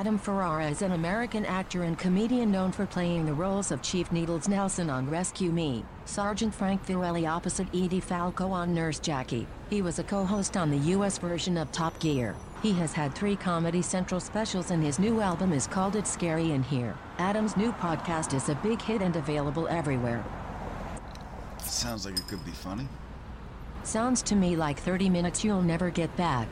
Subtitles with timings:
[0.00, 4.10] Adam Ferrara is an American actor and comedian known for playing the roles of Chief
[4.10, 9.46] Needles Nelson on Rescue Me, Sergeant Frank Fiorelli opposite Edie Falco on Nurse Jackie.
[9.68, 11.18] He was a co-host on the U.S.
[11.18, 12.34] version of Top Gear.
[12.62, 16.52] He has had three Comedy Central specials and his new album is called It's Scary
[16.52, 16.96] in Here.
[17.18, 20.24] Adam's new podcast is a big hit and available everywhere.
[21.58, 22.88] Sounds like it could be funny.
[23.82, 26.48] Sounds to me like 30 minutes you'll never get back.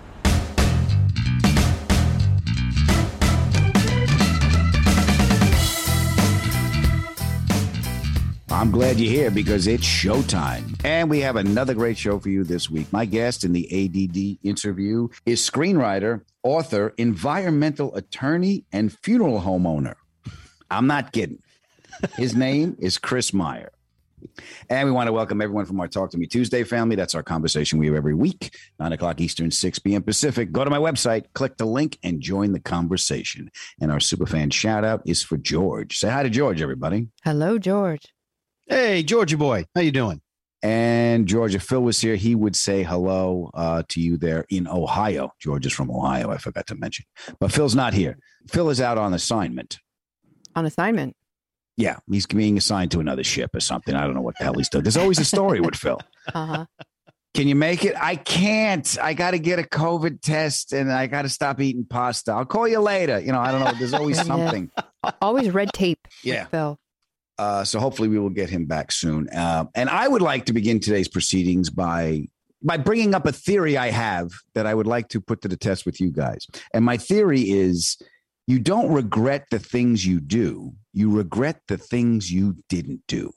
[8.58, 10.84] I'm glad you're here because it's showtime.
[10.84, 12.92] And we have another great show for you this week.
[12.92, 19.94] My guest in the ADD interview is screenwriter, author, environmental attorney, and funeral homeowner.
[20.72, 21.38] I'm not kidding.
[22.16, 23.70] His name is Chris Meyer.
[24.68, 26.96] And we want to welcome everyone from our Talk to Me Tuesday family.
[26.96, 30.02] That's our conversation we have every week, 9 o'clock Eastern, 6 p.m.
[30.02, 30.50] Pacific.
[30.50, 33.52] Go to my website, click the link, and join the conversation.
[33.80, 35.98] And our superfan shout out is for George.
[35.98, 37.06] Say hi to George, everybody.
[37.22, 38.12] Hello, George.
[38.68, 40.20] Hey, Georgia boy, how you doing?
[40.62, 45.30] And Georgia, Phil was here, he would say hello uh, to you there in Ohio.
[45.40, 46.30] George is from Ohio.
[46.30, 47.04] I forgot to mention,
[47.38, 48.18] but Phil's not here.
[48.50, 49.78] Phil is out on assignment.
[50.56, 51.14] On assignment.
[51.76, 53.94] Yeah, he's being assigned to another ship or something.
[53.94, 54.82] I don't know what the hell he's doing.
[54.82, 56.00] There's always a story with Phil.
[56.34, 56.66] Uh-huh.
[57.34, 57.94] Can you make it?
[57.96, 58.98] I can't.
[59.00, 62.32] I got to get a COVID test and I got to stop eating pasta.
[62.32, 63.20] I'll call you later.
[63.20, 63.72] You know, I don't know.
[63.78, 64.22] There's always Yeah.
[64.24, 64.70] something.
[65.22, 66.00] Always red tape.
[66.24, 66.46] Yeah.
[66.46, 66.80] Phil.
[67.38, 69.28] Uh, so hopefully we will get him back soon.
[69.28, 72.28] Uh, and I would like to begin today's proceedings by
[72.60, 75.56] by bringing up a theory I have that I would like to put to the
[75.56, 76.44] test with you guys.
[76.74, 77.96] And my theory is
[78.48, 83.30] you don't regret the things you do, you regret the things you didn't do.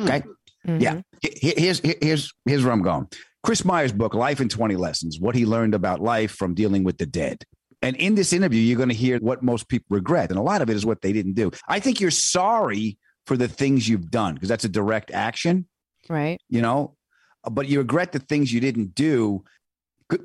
[0.00, 0.22] Okay?
[0.66, 0.80] Mhm.
[0.80, 1.00] Yeah.
[1.20, 3.08] Here's here's here's where I'm going.
[3.42, 6.96] Chris Meyer's book, Life in 20 Lessons, what he learned about life from dealing with
[6.98, 7.44] the dead.
[7.82, 10.30] And in this interview, you're going to hear what most people regret.
[10.30, 11.50] And a lot of it is what they didn't do.
[11.68, 12.96] I think you're sorry
[13.26, 15.66] for the things you've done because that's a direct action,
[16.08, 16.40] Right.
[16.48, 16.96] you know,
[17.44, 19.44] uh, but you regret the things you didn't do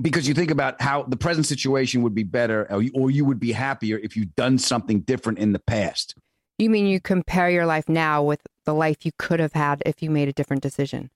[0.02, 3.24] because you think about how the present situation would be better or you, or you
[3.24, 6.16] would be happier if you'd done something different in the past.
[6.58, 10.04] You mean you compare your life now with the life you could have had if
[10.04, 11.10] you made a different decision?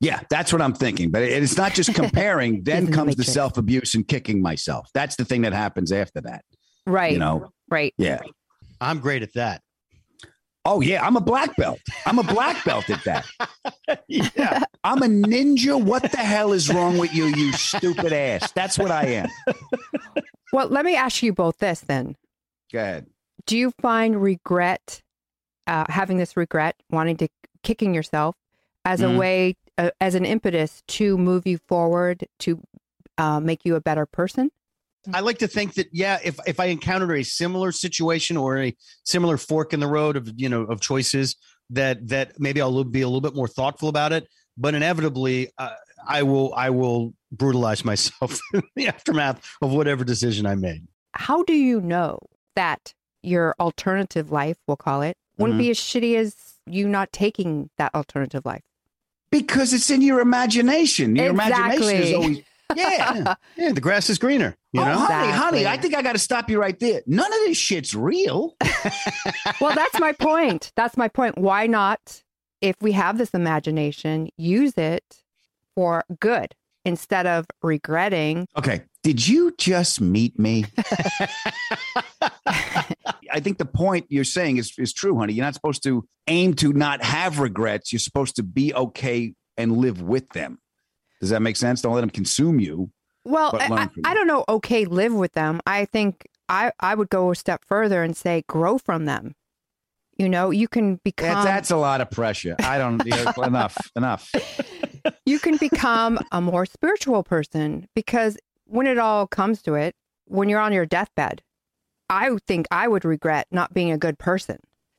[0.00, 1.10] Yeah, that's what I'm thinking.
[1.12, 2.64] But it's not just comparing.
[2.64, 4.90] then He's the comes the self abuse and kicking myself.
[4.94, 6.44] That's the thing that happens after that.
[6.86, 7.12] Right.
[7.12, 7.94] You know, Right.
[7.98, 8.20] yeah.
[8.80, 9.62] I'm great at that.
[10.64, 11.04] Oh, yeah.
[11.06, 11.80] I'm a black belt.
[12.06, 13.26] I'm a black belt at that.
[14.08, 14.62] yeah.
[14.84, 15.82] I'm a ninja.
[15.82, 18.52] What the hell is wrong with you, you stupid ass?
[18.52, 19.28] That's what I am.
[20.52, 22.16] Well, let me ask you both this then.
[22.72, 23.06] Go ahead.
[23.46, 25.02] Do you find regret,
[25.66, 27.28] uh, having this regret, wanting to
[27.62, 28.36] kicking yourself
[28.84, 29.14] as Mhm.
[29.14, 32.60] a way, uh, as an impetus to move you forward, to
[33.16, 34.50] uh, make you a better person?
[35.12, 38.74] I like to think that yeah, if if I encountered a similar situation or a
[39.04, 41.36] similar fork in the road of you know of choices,
[41.70, 44.26] that that maybe I'll be a little bit more thoughtful about it.
[44.56, 45.70] But inevitably, uh,
[46.06, 50.86] I will I will brutalize myself in the aftermath of whatever decision I made.
[51.14, 52.18] How do you know
[52.54, 56.34] that your alternative life, we'll call it, wouldn't be as shitty as
[56.66, 58.62] you not taking that alternative life?
[59.30, 61.14] Because it's in your imagination.
[61.14, 62.42] Your imagination is always,
[62.74, 63.34] yeah.
[63.56, 64.56] Yeah, the grass is greener.
[64.72, 67.02] You oh, know, honey, honey, I think I got to stop you right there.
[67.06, 68.54] None of this shit's real.
[69.60, 70.72] well, that's my point.
[70.76, 71.38] That's my point.
[71.38, 72.22] Why not
[72.60, 75.22] if we have this imagination, use it
[75.74, 76.54] for good
[76.84, 78.46] instead of regretting.
[78.56, 78.82] Okay.
[79.02, 80.64] Did you just meet me?
[82.46, 85.34] I think the point you're saying is, is true, honey.
[85.34, 87.92] You're not supposed to aim to not have regrets.
[87.92, 90.58] You're supposed to be okay and live with them.
[91.20, 91.82] Does that make sense?
[91.82, 92.90] Don't let them consume you.
[93.24, 94.44] Well, I, I, I don't know.
[94.48, 95.60] Okay, live with them.
[95.66, 99.34] I think I, I would go a step further and say grow from them.
[100.16, 102.56] You know, you can become That, that's a lot of pressure.
[102.58, 103.00] I don't.
[103.38, 103.76] enough.
[103.96, 104.32] Enough.
[105.24, 109.94] you can become a more spiritual person because when it all comes to it,
[110.24, 111.42] when you're on your deathbed,
[112.10, 114.58] I think I would regret not being a good person.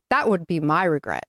[0.10, 1.26] That would be my regret.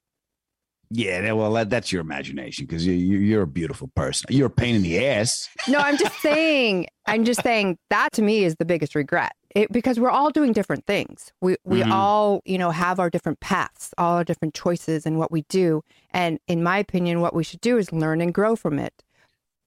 [0.90, 1.32] Yeah.
[1.32, 4.26] Well, that, that's your imagination because you, you, you're a beautiful person.
[4.30, 5.48] You're a pain in the ass.
[5.68, 6.86] No, I'm just saying.
[7.06, 9.32] I'm just saying that to me is the biggest regret.
[9.54, 11.32] It, because we're all doing different things.
[11.40, 11.90] We we Mhm.
[11.92, 15.82] all you know have our different paths, all our different choices, and what we do.
[16.12, 18.92] And in my opinion, what we should do is learn and grow from it.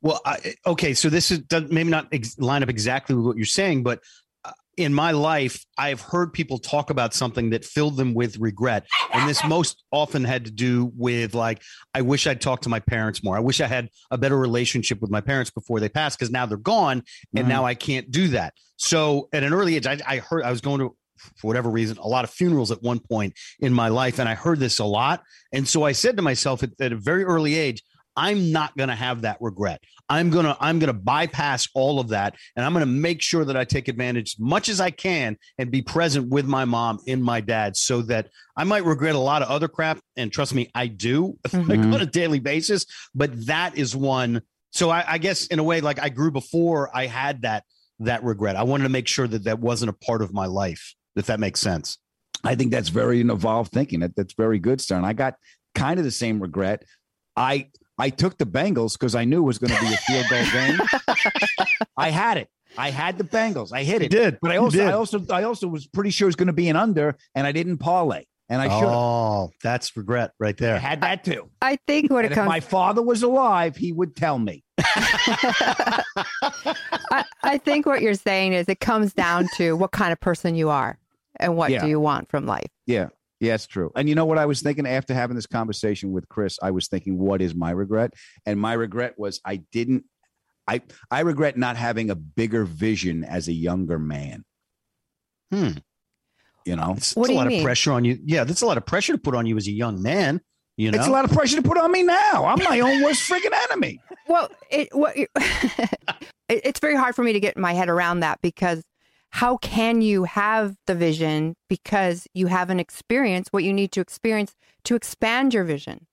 [0.01, 3.45] Well, I, okay, so this is maybe not ex- line up exactly with what you're
[3.45, 4.01] saying, but
[4.77, 9.29] in my life, I've heard people talk about something that filled them with regret, and
[9.29, 11.61] this most often had to do with like,
[11.93, 13.37] I wish I'd talked to my parents more.
[13.37, 16.45] I wish I had a better relationship with my parents before they passed, because now
[16.45, 17.03] they're gone,
[17.35, 17.49] and Mhm.
[17.49, 18.53] now I can't do that.
[18.77, 20.95] So at an early age, I, I heard I was going to.
[21.37, 24.33] For whatever reason, a lot of funerals at one point in my life, and I
[24.35, 25.23] heard this a lot.
[25.53, 27.81] And so I said to myself at, at a very early age,
[28.15, 29.81] I'm not going to have that regret.
[30.09, 33.21] I'm going to I'm going to bypass all of that and I'm going to make
[33.21, 36.65] sure that I take advantage as much as I can and be present with my
[36.65, 40.31] mom and my dad so that I might regret a lot of other crap and
[40.31, 41.93] trust me I do like Mhm.
[41.93, 45.81] on a daily basis but that is one so I, I guess in a way
[45.81, 47.63] like I grew before I had that
[47.99, 48.55] that regret.
[48.55, 51.39] I wanted to make sure that that wasn't a part of my life if that
[51.39, 51.97] makes sense.
[52.43, 54.01] I think that's very evolved thinking.
[54.01, 55.05] That that's very good, Stern.
[55.05, 55.35] I got
[55.75, 56.83] kind of the same regret.
[57.37, 60.25] I I took the Bengals because I knew it was going to be a field
[60.29, 60.79] goal game.
[61.97, 62.49] I had it.
[62.77, 63.71] I had the Bengals.
[63.71, 64.09] I hit it.
[64.09, 64.39] did.
[64.41, 64.87] But I also did.
[64.87, 67.45] I also I also was pretty sure it was going to be an under, and
[67.45, 68.87] I didn't parlay, and I should.
[68.87, 70.79] Oh, that's regret right I there.
[70.79, 71.51] had that too.
[71.61, 74.63] I think when And it if comes, my father was alive, he would tell me.
[74.79, 76.03] I,
[77.43, 80.69] I think what you're saying is it comes down to what kind of person you
[80.69, 80.97] are
[81.39, 81.81] and what Yeah.
[81.81, 82.69] do you want from life.
[82.85, 83.09] Yeah.
[83.43, 83.91] Yeah, it's true.
[83.93, 86.57] And you know what I was thinking after having this conversation with Chris?
[86.63, 88.13] I was thinking, what is my regret?
[88.45, 90.05] And my regret was I didn't
[90.65, 90.81] I
[91.11, 94.45] I regret not having a bigger vision as a younger man.
[95.51, 95.71] Hmm.
[96.63, 96.93] You know?
[96.95, 97.59] It's, What it's a lot mean?
[97.59, 98.17] of pressure on you.
[98.23, 100.39] Yeah, that's a lot of pressure to put on you as a young man.
[100.77, 102.45] You know, It's a lot of pressure to put on me now.
[102.45, 103.99] I'm my own worst freaking enemy.
[104.25, 105.29] Well, it what it,
[106.47, 108.81] it's very hard for me to get my head around that because
[109.33, 114.53] how can you have the vision because you haven't experienced what you need to experience
[114.83, 116.05] to expand your vision?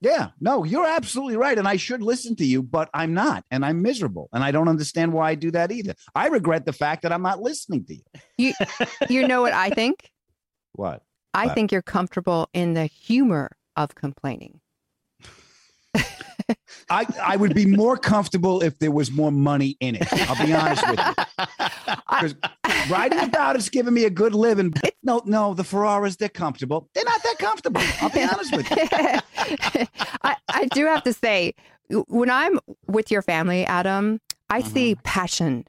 [0.00, 1.58] Yeah, no, you're absolutely right.
[1.58, 3.44] And I should listen to you, but I'm not.
[3.50, 4.30] And I'm miserable.
[4.32, 5.94] And I don't understand why I do that either.
[6.14, 8.02] I regret the fact that I'm not listening to you.
[8.38, 8.54] You
[9.10, 10.10] you know what I think?
[10.74, 11.02] What?
[11.34, 11.54] I What?
[11.54, 14.62] think you're comfortable in the humor of complaining.
[16.90, 20.06] I, I would be more comfortable if there was more money in it.
[20.28, 22.34] I'll be honest with you.
[22.90, 24.72] Writing about it's giving me a good living.
[25.02, 26.88] No, no, the Ferraris, they're comfortable.
[26.94, 27.82] They're not that comfortable.
[28.00, 28.76] I'll be honest with you.
[30.22, 31.54] I, I do have to say,
[32.08, 34.68] when I'm with your family, Adam, I uh-huh.
[34.68, 35.64] see passion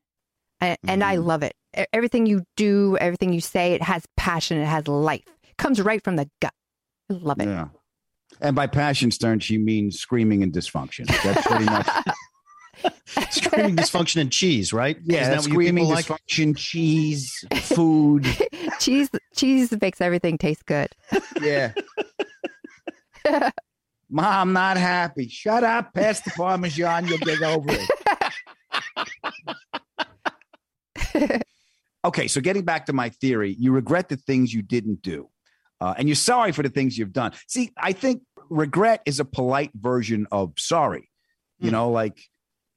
[0.61, 1.27] and, and I mm-hmm.
[1.27, 1.55] love it.
[1.91, 5.25] Everything you do, everything you say, it has passion, it has life.
[5.43, 6.53] It comes right from the gut.
[7.09, 7.47] I love it.
[7.47, 7.67] Yeah.
[8.41, 11.07] And by passion, Stern, she means screaming and dysfunction.
[11.23, 11.87] That's pretty much.
[13.29, 14.97] screaming dysfunction and cheese, right?
[15.03, 16.05] Yeah, Isn't what you screaming people like?
[16.05, 18.25] dysfunction, cheese, food.
[18.79, 20.89] cheese, cheese makes everything taste good.
[21.41, 21.73] Yeah.
[24.09, 25.27] Mom, not happy.
[25.27, 25.93] Shut up.
[25.93, 27.07] Pass the Parmesan.
[27.07, 27.69] You'll get over
[31.15, 31.41] it.
[32.05, 35.29] okay, so getting back to my theory, you regret the things you didn't do,
[35.81, 37.31] uh, and you're sorry for the things you've done.
[37.47, 41.09] See, I think regret is a polite version of sorry.
[41.59, 41.73] You Hmm.
[41.73, 42.19] know, like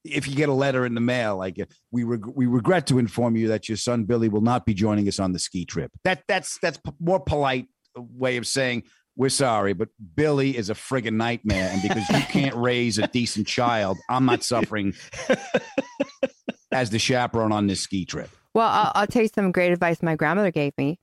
[0.06, 1.58] if you get a letter in the mail, like
[1.90, 5.08] we reg- we regret to inform you that your son Billy will not be joining
[5.08, 5.90] us on the ski trip.
[6.04, 8.84] That that's that's p- more polite way of saying
[9.16, 13.46] we're sorry, but Billy is a friggin' nightmare, and because you can't raise a decent
[13.46, 14.92] child, I'm not suffering
[16.72, 18.30] as the chaperone on this ski trip.
[18.54, 20.98] Well, I'll, I'll tell you some great advice my grandmother gave me.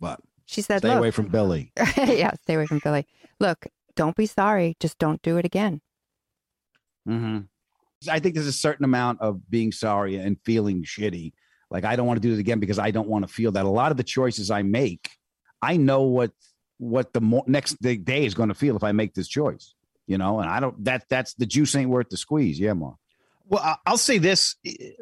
[0.00, 1.72] But She said, stay "Look, away from Billy.
[1.96, 3.06] yeah, stay away from Billy.
[3.38, 4.76] Look, don't be sorry.
[4.80, 5.80] Just don't do it again."
[7.08, 7.40] Mm-hmm.
[8.08, 11.32] I think there's a certain amount of being sorry and feeling shitty.
[11.70, 13.64] Like I don't want to do it again because I don't want to feel that.
[13.64, 15.10] A lot of the choices I make,
[15.60, 16.32] I know what
[16.78, 19.74] what the mo- next day day is going to feel if I make this choice.
[20.06, 22.58] you know, and I don't that that's the juice ain't worth the squeeze.
[22.58, 22.96] Yeah, Mark.
[23.46, 24.56] Well, I'll say this: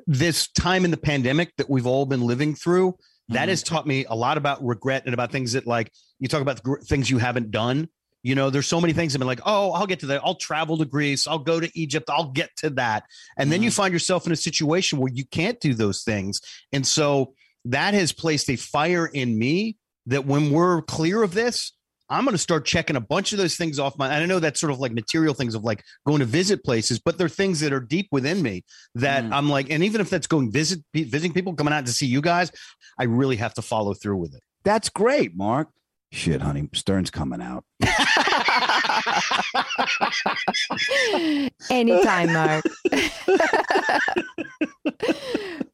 [0.07, 2.97] this time in the pandemic that we've all been living through,
[3.31, 3.51] that Mhm.
[3.51, 6.63] has taught me a lot about regret and about things that, like, you talk about
[6.63, 7.89] gr- things you haven't done.
[8.23, 10.21] You know, there's so many things I've been like, oh, I'll get to that.
[10.25, 11.27] I'll travel to Greece.
[11.27, 12.11] I'll go to Egypt.
[12.11, 13.05] I'll get to that.
[13.39, 16.41] And then you find yourself in a situation where you can't do those things.
[16.73, 17.35] And so
[17.65, 21.73] that has placed a fire in me that when we're clear of this,
[22.11, 24.07] I'm going to start checking a bunch of those things off my.
[24.07, 26.99] And I know that's sort of like material things of like going to visit places,
[26.99, 28.65] but they're things that are deep within me
[28.97, 29.33] that Mm.
[29.33, 32.21] I'm like, and even if that's going visit visiting people, coming out to see you
[32.21, 32.51] guys,
[32.99, 34.43] I really have to follow through with it.
[34.65, 35.69] That's great, Mark.
[36.13, 37.65] Shit, honey, Stern's coming out.
[41.71, 42.65] Anytime, Mark.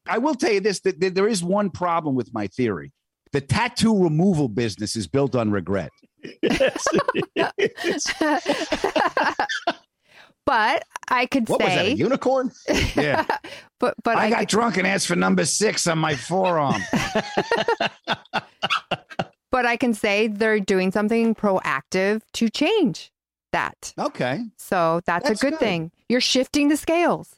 [0.07, 2.91] I will tell you this: that that there is one problem with my theory.
[3.31, 5.89] The tattoo removal business is built on regret.
[6.43, 6.85] Yes,
[10.45, 11.87] but I could say What was that?
[11.87, 12.51] A unicorn?
[12.95, 13.25] Yeah,
[13.79, 16.79] but but I, I, got could, drunk and asked for number six on my forearm.
[19.51, 23.11] But I can say they're doing something proactive to change
[23.53, 23.93] that.
[23.97, 25.59] okay, So that's, That's a good, good.
[25.59, 25.91] thing.
[26.09, 27.35] You're shifting the scales.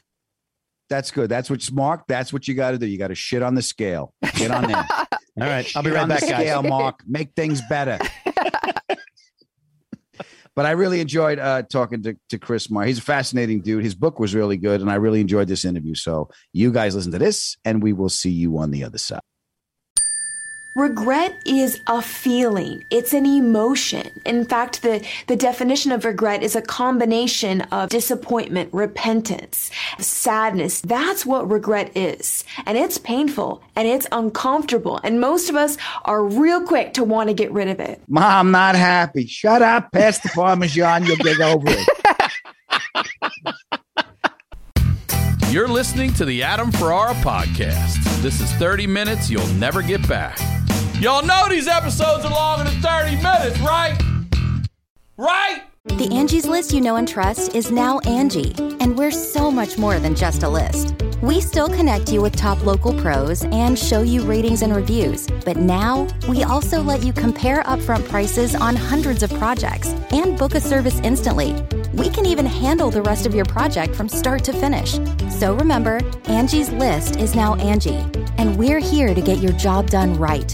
[0.89, 1.29] that's good.
[1.29, 2.05] That's what's Mark.
[2.07, 2.87] That's what you got to do.
[2.87, 4.13] You got to shit on the scale.
[4.35, 4.77] Get on there.
[5.39, 6.41] All right, I'll be right on back, the guys.
[6.41, 7.01] scale, Mark.
[7.07, 7.99] Make things better.
[10.55, 12.87] but I really enjoyed uh, talking to, to Chris Meyer.
[12.87, 13.83] He's a fascinating dude.
[13.83, 15.95] His book was really good, and I really enjoyed this interview.
[15.95, 19.21] So you guys listen to this, and we will see you on the other side.
[20.75, 22.85] Regret is a feeling.
[22.91, 24.21] It's an emotion.
[24.23, 30.81] In fact, the, the definition of regret is a combination of disappointment, repentance, sadness.
[30.81, 32.43] That's what regret is.
[32.67, 34.99] And it's painful and it's uncomfortable.
[35.03, 38.01] And most of us are real quick to want to get rid of it.
[38.07, 39.25] Mom, not happy.
[39.25, 39.91] Shut up.
[39.91, 41.03] Pass the Parmesan.
[41.03, 41.89] You'll get over it.
[45.49, 48.21] You're listening to the Adam Ferrara podcast.
[48.21, 50.37] This is 30 minutes you'll never get back.
[50.99, 53.97] Y'all know these episodes are longer than 30 minutes, right?
[55.15, 55.63] Right?
[55.85, 59.97] The Angie's list you know and trust is now Angie, and we're so much more
[59.97, 60.93] than just a list.
[61.21, 65.55] We still connect you with top local pros and show you ratings and reviews, but
[65.55, 70.59] now we also let you compare upfront prices on hundreds of projects and book a
[70.59, 71.53] service instantly.
[71.93, 74.99] We can even handle the rest of your project from start to finish.
[75.29, 78.05] So remember, Angie's list is now Angie,
[78.37, 80.53] and we're here to get your job done right.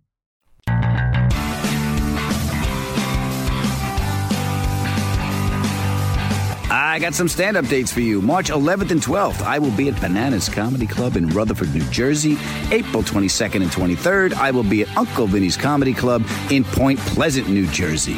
[6.73, 8.21] I got some stand up dates for you.
[8.21, 12.37] March 11th and 12th, I will be at Bananas Comedy Club in Rutherford, New Jersey.
[12.71, 17.49] April 22nd and 23rd, I will be at Uncle Vinny's Comedy Club in Point Pleasant,
[17.49, 18.17] New Jersey.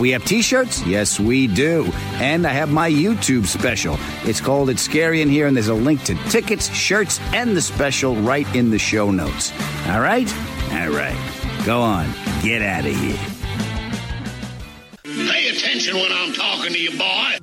[0.00, 0.82] We have t shirts?
[0.86, 1.92] Yes, we do.
[2.14, 3.98] And I have my YouTube special.
[4.24, 7.60] It's called It's Scary in Here, and there's a link to tickets, shirts, and the
[7.60, 9.52] special right in the show notes.
[9.88, 10.26] All right?
[10.72, 11.18] All right.
[11.66, 12.10] Go on.
[12.42, 13.29] Get out of here.
[15.30, 17.38] Pay attention when I'm talking to you, boy.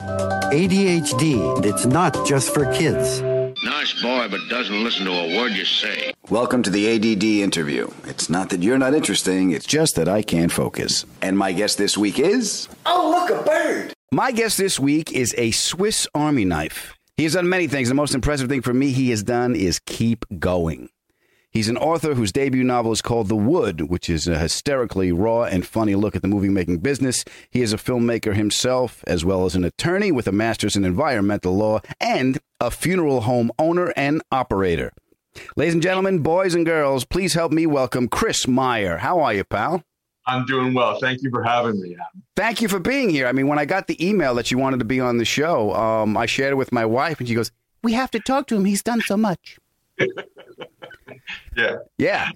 [0.51, 3.22] ADHD, it's not just for kids.
[3.63, 6.12] Nice boy, but doesn't listen to a word you say.
[6.29, 7.89] Welcome to the ADD interview.
[8.03, 11.06] It's not that you're not interesting, it's just that I can't focus.
[11.22, 12.67] And my guest this week is.
[12.86, 13.94] Oh, look, a bird.
[14.12, 16.94] My guest this week is a Swiss Army knife.
[17.15, 17.88] He has done many things.
[17.88, 20.89] The most impressive thing for me he has done is keep going.
[21.50, 25.44] He's an author whose debut novel is called The Wood, which is a hysterically raw
[25.44, 27.24] and funny look at the movie making business.
[27.50, 31.56] He is a filmmaker himself, as well as an attorney with a master's in environmental
[31.56, 34.92] law and a funeral home owner and operator.
[35.56, 38.98] Ladies and gentlemen, boys and girls, please help me welcome Chris Meyer.
[38.98, 39.84] How are you, pal?
[40.25, 41.00] I'm doing well.
[41.00, 41.96] Thank you for having me.
[42.36, 43.27] Thank you for being here.
[43.27, 45.74] I mean, when I got the email that you wanted to be on the show,
[45.74, 47.51] um, I shared it with my wife, and she goes,
[47.82, 48.66] "We have to talk to him.
[48.66, 49.58] He's done so much."
[51.55, 51.75] yeah.
[51.98, 52.29] Yeah.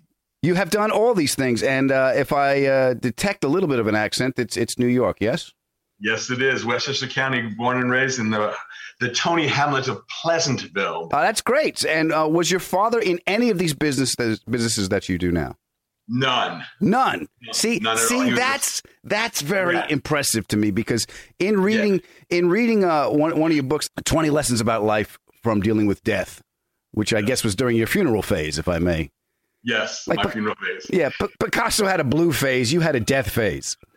[0.44, 3.78] You have done all these things, and uh, if I uh, detect a little bit
[3.80, 5.18] of an accent, it's it's New York.
[5.22, 5.52] Yes.
[6.00, 6.66] Yes, it is.
[6.66, 8.52] Westchester County, born and raised in the
[9.00, 11.10] the Tony Hamlet of Pleasantville.
[11.14, 11.86] Oh, that's great.
[11.86, 15.58] And uh, was your father in any of these businesses businesses that you do now?
[16.08, 16.64] None.
[16.80, 17.28] None.
[17.52, 19.86] See, None see, that's that's very Yeah.
[19.90, 21.06] impressive to me because
[21.38, 25.62] in reading in reading uh, one one of your books, Twenty Lessons About Life from
[25.62, 26.42] Dealing with Death,
[26.92, 29.12] which I guess was during your funeral phase, if I may.
[29.64, 30.88] Yes, Like my P- funeral phase.
[30.90, 32.74] Yeah, P- Picasso had a blue phase.
[32.74, 33.78] You had a death phase.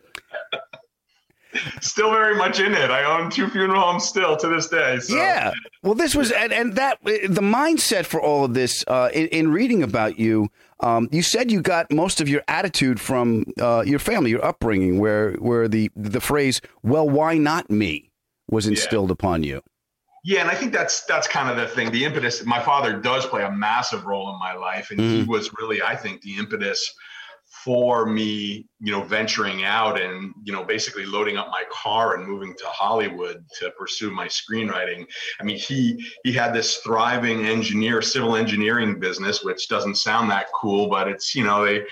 [1.81, 2.91] Still very much in it.
[2.91, 4.99] I own two funeral homes still to this day.
[4.99, 5.15] So.
[5.15, 5.53] Yeah.
[5.85, 9.53] Well, this was and, and that the mindset for all of this uh, in, in
[9.53, 10.49] reading about you.
[10.81, 14.99] Um, you said you got most of your attitude from uh, your family, your upbringing,
[14.99, 18.11] where where the the phrase "Well, why not me?"
[18.51, 19.63] was instilled upon you.
[20.25, 21.93] Yeah, and I think that's that's kind of the thing.
[21.93, 22.45] The impetus.
[22.45, 25.27] My father does play a massive role in my life, and he Mhm.
[25.29, 26.93] was really, I think, the impetus
[27.63, 32.27] for me, you know, venturing out and you know, basically loading up my car and
[32.27, 35.07] moving to Hollywood to pursue my screenwriting.
[35.41, 40.47] I mean, he he had this thriving engineer, civil engineering business, which doesn't sound that
[40.55, 41.85] cool, but it's you know they.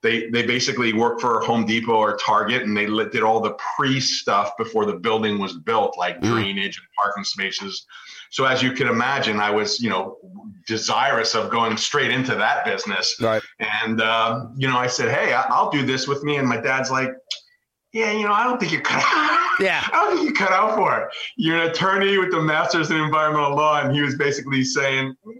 [0.00, 3.56] They, they basically worked for Home Depot or Target and they lit- did all the
[3.76, 6.30] pre stuff before the building was built, like Mm.
[6.30, 7.84] drainage and parking spaces.
[8.30, 10.18] So as you can imagine, I was, you know,
[10.66, 13.16] desirous of going straight into that business.
[13.20, 13.42] Right.
[13.58, 16.36] And, uh, you know, I said, Hey, I'll do this with me.
[16.36, 17.10] And my dad's like,
[17.92, 19.44] yeah, you know, I don't think you cut out.
[19.60, 19.82] Yeah.
[19.92, 21.08] I don't think you cut out for it.
[21.36, 23.80] You're an attorney with a master's in environmental law.
[23.82, 25.32] And he was basically saying, yeah,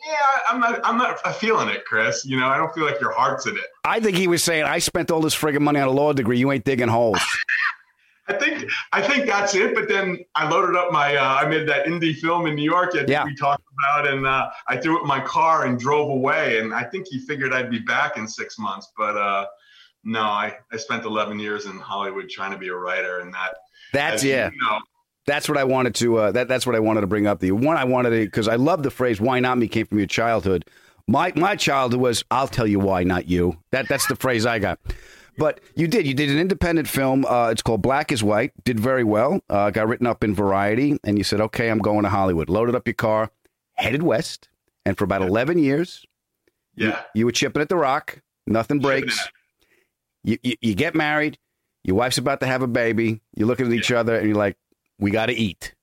[0.48, 2.24] I'm not, I'm not feeling it, Chris.
[2.24, 3.62] You know, I don't feel like your heart's in it.
[3.84, 6.36] I think he was saying, "I spent all this friggin' money on a law degree.
[6.36, 7.20] You ain't digging holes."
[8.28, 9.72] I think I think that's it.
[9.74, 12.92] But then I loaded up my uh, I made that indie film in New York
[12.94, 13.24] that Yeah.
[13.24, 16.58] we talked about, and uh, I threw it in my car and drove away.
[16.58, 19.46] And I think he figured I'd be back in six months, but uh,
[20.08, 23.54] no, I, I spent 11 years in Hollywood trying to be a writer, and that
[23.92, 24.48] That's as you yeah.
[24.48, 24.78] know,
[25.26, 26.16] That's what I wanted to.
[26.16, 27.40] Uh, that that's what I wanted to bring up.
[27.40, 29.98] The one I wanted to because I love the phrase "Why not me?" came from
[29.98, 30.64] your childhood.
[31.06, 34.58] My my childhood was "I'll tell you why, not you." That that's the phrase I
[34.58, 34.78] got.
[35.36, 36.06] But you did.
[36.06, 37.24] You did an independent film.
[37.24, 38.52] Uh, it's called Black is White.
[38.64, 39.40] Did very well.
[39.48, 42.74] Uh, got written up in Variety, and you said, "Okay, I'm going to Hollywood." Loaded
[42.74, 43.30] up your car,
[43.74, 44.48] headed west,
[44.84, 46.04] and for about eleven years,
[46.74, 47.02] Yeah.
[47.14, 48.20] you, were chipping at the rock.
[48.46, 49.28] Nothing breaks.
[50.24, 51.38] You, you you get married.
[51.84, 53.20] Your wife's about to have a baby.
[53.36, 54.56] You're looking at each other, and you're like,
[54.98, 55.74] "We got to eat."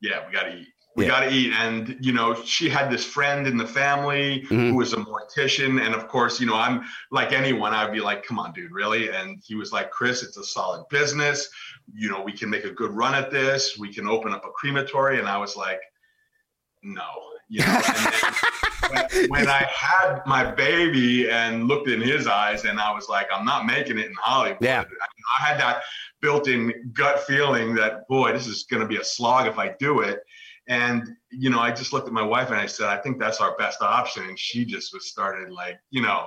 [0.00, 0.68] yeah, we got to eat.
[0.94, 1.10] We Yeah.
[1.10, 1.52] got to eat.
[1.54, 4.70] And, you know, she had this friend in the family Mhm.
[4.70, 5.84] who was a mortician.
[5.84, 9.10] And of course, you know, I'm like anyone, I'd be like, come on, dude, really?
[9.10, 11.48] And he was like, Chris, it's a solid business.
[11.92, 13.76] You know, we can make a good run at this.
[13.76, 15.18] We can open up a crematory.
[15.18, 15.80] And I was like,
[16.84, 17.08] no.
[17.48, 17.80] You know,
[18.90, 23.26] when, when I had my baby and looked in his eyes, and I was like,
[23.34, 24.58] I'm not making it in Hollywood.
[24.60, 24.84] Yeah.
[25.40, 25.82] I had that
[26.20, 30.00] built-in gut feeling that boy, this is going to be a slog if I do
[30.00, 30.20] it.
[30.68, 33.40] And you know, I just looked at my wife and I said, I think that's
[33.40, 34.24] our best option.
[34.24, 36.26] And she just was started like, you know,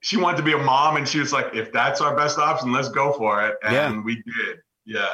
[0.00, 2.72] she wanted to be a mom, and she was like, if that's our best option,
[2.72, 3.56] let's go for it.
[3.62, 4.02] And Yeah.
[4.02, 4.58] we did.
[4.84, 5.06] Yeah.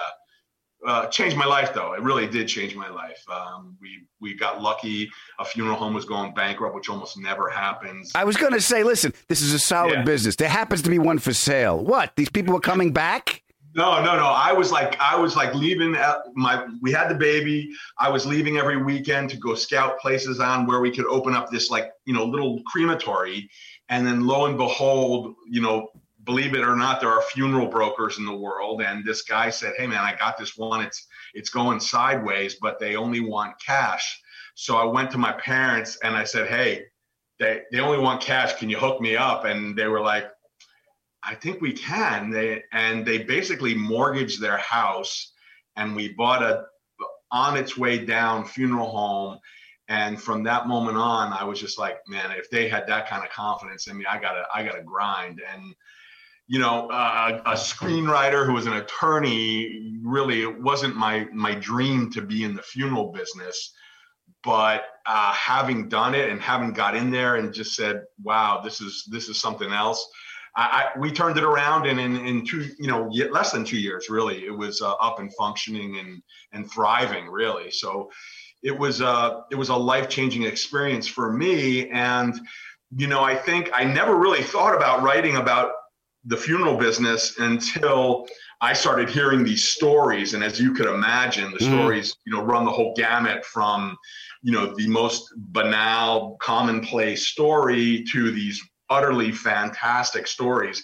[0.87, 1.93] Uh, changed my life though.
[1.95, 3.23] It really did change my life.
[3.29, 5.11] Um, we we got lucky.
[5.41, 8.13] A funeral home was going bankrupt, which almost never happens.
[8.15, 10.03] I was going to say, listen, this is a solid Yeah.
[10.05, 10.37] business.
[10.37, 11.85] There happens to be one for sale.
[11.85, 12.15] What?
[12.17, 13.43] These people are coming back?
[13.75, 14.27] No, no, no.
[14.27, 16.65] I was like, I was like leaving uh, my.
[16.81, 17.71] We had the baby.
[17.99, 21.51] I was leaving every weekend to go scout places on where we could open up
[21.51, 23.51] this like you know little crematory,
[23.89, 25.89] and then lo and behold, you know,
[26.29, 28.83] believe it or not, there are funeral brokers in the world.
[28.83, 30.83] And this guy said, "Hey, man, I got this one.
[30.83, 34.21] It's it's going sideways, but they only want cash."
[34.55, 36.85] So I went to my parents and I said, "Hey,
[37.39, 38.59] they they only want cash.
[38.59, 40.31] Can you hook me up?" And they were like.
[41.25, 42.31] I think we can.
[42.31, 45.33] They and they basically mortgaged their house,
[45.77, 46.65] and we bought a
[47.31, 49.39] on its way down funeral home.
[49.89, 53.25] And from that moment on, I was just like, man, if they had that kind
[53.25, 55.41] of confidence in me, I gotta, I gotta grind.
[55.53, 55.75] And
[56.49, 62.11] you know, uh, a screenwriter who was an attorney, really, it wasn't my my dream
[62.13, 63.75] to be in the funeral business.
[64.45, 68.81] but uh, having done it and having got in there and just said, "Wow, this
[68.81, 70.07] is this is something else."
[70.57, 73.79] I, I, we turned it around, and in, in two, you know, less than two
[73.79, 77.71] years, really, it was uh, up and functioning and and thriving, really.
[77.71, 78.11] So
[78.63, 82.39] it was uh, it was a life changing experience for me, and
[82.97, 85.73] you know, I think I never really thought about writing about
[86.29, 88.27] the funeral business until
[88.61, 91.69] I started hearing these stories, and as you could imagine, the mm.
[91.69, 93.97] stories, you know, run the whole gamut from,
[94.43, 98.61] you know, the most banal, commonplace story to these
[98.91, 100.83] utterly fantastic stories.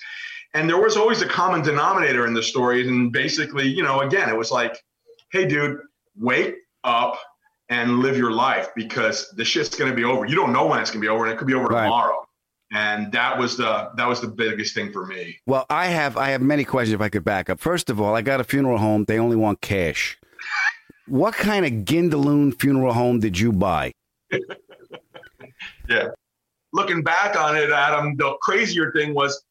[0.55, 2.87] And there was always a common denominator in the stories.
[2.87, 4.79] And basically, you know, again, it was like,
[5.33, 5.79] hey, dude,
[6.17, 6.55] wake
[6.85, 7.19] up
[7.71, 10.27] and live your life because the shit's going to be over.
[10.27, 11.85] You don't know when it's going to be over, and it could be over right.
[11.85, 12.24] tomorrow.
[12.75, 15.39] And that was the that was the biggest thing for me.
[15.47, 17.61] Well, I have I have many questions if I could back up.
[17.61, 19.05] First of all, I got a funeral home.
[19.05, 20.19] They only want cash.
[21.07, 23.93] what kind of Gindaloon funeral home did you buy?
[25.89, 26.09] yeah
[26.75, 29.43] looking back on it, Adam, the crazier thing was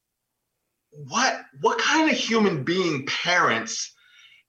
[1.07, 3.95] what what kind of human being parents,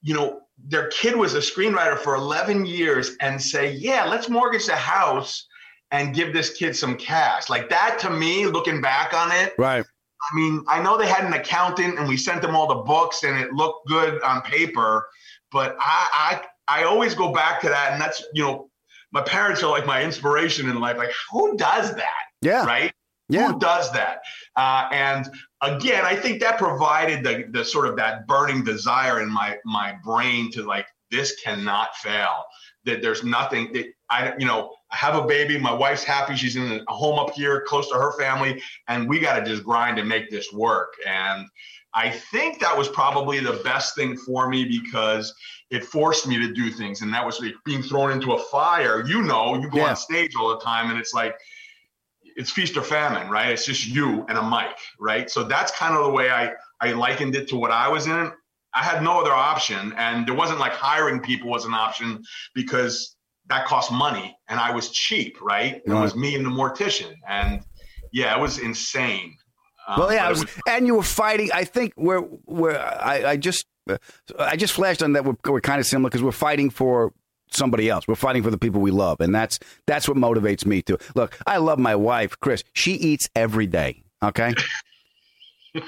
[0.02, 4.66] you know, their kid was a screenwriter for 11 years and say, yeah, let's mortgage
[4.66, 5.46] the house
[5.94, 7.48] and give this kid some cash.
[7.48, 9.54] Like that to me, looking back on it.
[9.56, 9.84] Right.
[9.84, 13.22] I mean, I know they had an accountant and we sent them all the books
[13.22, 15.06] and it looked good on paper,
[15.52, 18.70] but I I I always go back to that and that's, you know,
[19.12, 20.96] my parents are like my inspiration in life.
[20.96, 22.22] Like, who does that?
[22.42, 22.64] Yeah.
[22.66, 22.92] Right?
[23.28, 23.52] Yeah.
[23.52, 24.18] Who does that?
[24.56, 25.30] Uh, and
[25.62, 29.94] again, I think that provided the the sort of that burning desire in my my
[30.02, 32.44] brain to like this cannot fail.
[32.84, 35.58] That there's nothing that I you know I have a baby.
[35.58, 36.36] My wife's happy.
[36.36, 39.64] She's in a home up here, close to her family, and we got to just
[39.64, 40.94] grind and make this work.
[41.06, 41.46] And
[41.94, 45.34] I think that was probably the best thing for me because
[45.70, 49.04] it forced me to do things, and that was like being thrown into a fire.
[49.06, 49.90] You know, you go yeah.
[49.90, 51.36] on stage all the time, and it's like
[52.36, 53.50] it's feast or famine, right?
[53.50, 55.30] It's just you and a mic, right?
[55.30, 58.32] So that's kind of the way I I likened it to what I was in.
[58.74, 62.22] I had no other option, and there wasn't like hiring people was an option
[62.54, 63.16] because
[63.48, 65.82] that cost money, and I was cheap, right?
[65.84, 67.62] It was me and the mortician, and
[68.12, 69.36] yeah, it was insane.
[69.86, 71.50] Um, well, yeah, was, was, and you were fighting.
[71.52, 73.98] I think we're we're I, I just uh,
[74.38, 77.12] I just flashed on that we're, we're kind of similar because we're fighting for
[77.50, 78.08] somebody else.
[78.08, 80.98] We're fighting for the people we love, and that's that's what motivates me too.
[81.14, 82.64] Look, I love my wife, Chris.
[82.72, 84.02] She eats every day.
[84.22, 84.54] Okay,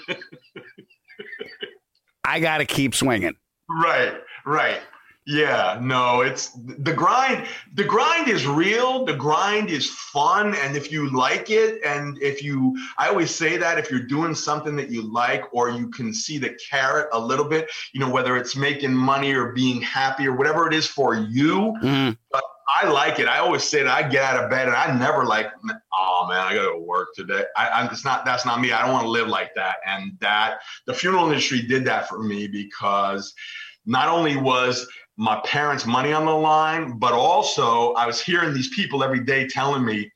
[2.26, 3.36] I got to keep swinging.
[3.68, 4.80] Right, right.
[5.28, 7.46] Yeah, no, it's the grind.
[7.74, 9.04] The grind is real.
[9.04, 10.54] The grind is fun.
[10.54, 14.36] And if you like it, and if you, I always say that if you're doing
[14.36, 18.08] something that you like, or you can see the carrot a little bit, you know,
[18.08, 22.12] whether it's making money or being happy or whatever it is for you, mm-hmm.
[22.30, 23.28] but I like it.
[23.28, 25.46] I always say that I get out of bed and I never like,
[25.96, 27.44] oh man, I got to work today.
[27.56, 28.72] I, I'm, it's not, that's not me.
[28.72, 29.76] I don't want to live like that.
[29.86, 33.32] And that the funeral industry did that for me because
[33.86, 38.74] not only was my parents' money on the line, but also I was hearing these
[38.74, 40.10] people every day telling me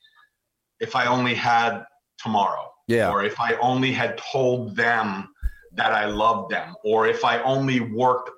[0.80, 1.84] if I only had
[2.18, 5.28] tomorrow, yeah, or if I only had told them
[5.72, 8.30] that I loved them, or if I only worked,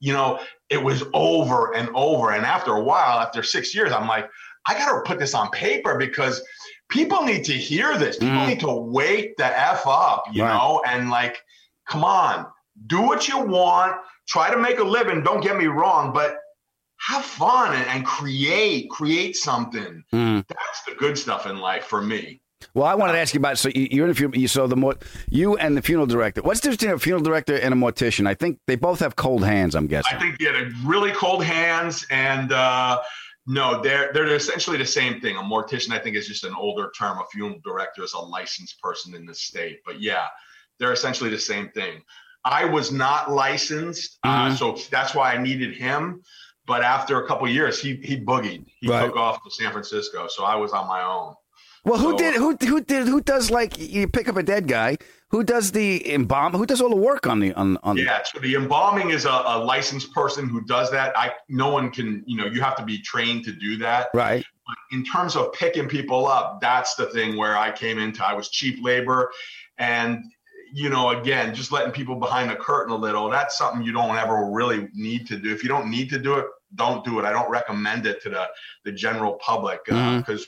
[0.00, 0.40] you know,
[0.72, 2.32] it was over and over.
[2.32, 4.28] And after a while, after six years, I'm like,
[4.66, 6.42] I got to put this on paper because
[6.88, 8.16] people need to hear this.
[8.16, 8.48] People mm.
[8.48, 10.56] need to wake the f up, you right.
[10.56, 11.38] know, and like,
[11.88, 12.46] come on,
[12.86, 15.22] do what you want try to make a living.
[15.22, 16.36] Don't get me wrong, but
[16.98, 20.02] have fun and, and create, create something.
[20.12, 20.46] Mm.
[20.46, 22.40] That's the good stuff in life for me.
[22.74, 24.48] Well, I wanted to ask you about so you're in a funeral.
[24.48, 24.96] So the more
[25.28, 26.42] you and the funeral director.
[26.42, 28.26] What's the difference between a funeral director and a mortician?
[28.26, 29.74] I think they both have cold hands.
[29.74, 30.16] I'm guessing.
[30.16, 33.00] I think they had really cold hands, and uh,
[33.46, 35.36] no, they're they're essentially the same thing.
[35.36, 37.18] A mortician, I think, is just an older term.
[37.18, 39.80] A funeral director is a licensed person in the state.
[39.84, 40.26] But yeah,
[40.78, 42.02] they're essentially the same thing.
[42.44, 44.52] I was not licensed, uh, mm-hmm.
[44.52, 46.22] uh, so that's why I needed him.
[46.66, 48.64] But after a couple years, he he boogied.
[48.80, 49.06] He right.
[49.06, 51.34] took off to San Francisco, so I was on my own.
[51.84, 54.68] Well, who so, did who who did who does like you pick up a dead
[54.68, 54.98] guy?
[55.30, 56.52] Who does the embalm?
[56.52, 57.96] Who does all the work on the on on?
[57.96, 61.16] Yeah, so the embalming is a, a licensed person who does that.
[61.18, 64.08] I no one can you know you have to be trained to do that.
[64.14, 64.44] Right.
[64.64, 68.24] But in terms of picking people up, that's the thing where I came into.
[68.24, 69.32] I was cheap labor,
[69.78, 70.22] and
[70.72, 74.16] you know, again, just letting people behind the curtain a little, that's something you don't
[74.16, 75.52] ever really need to do.
[75.52, 77.24] If you don't need to do it, don't do it.
[77.24, 78.48] I don't recommend it to the,
[78.84, 80.42] the general public because uh, mm-hmm.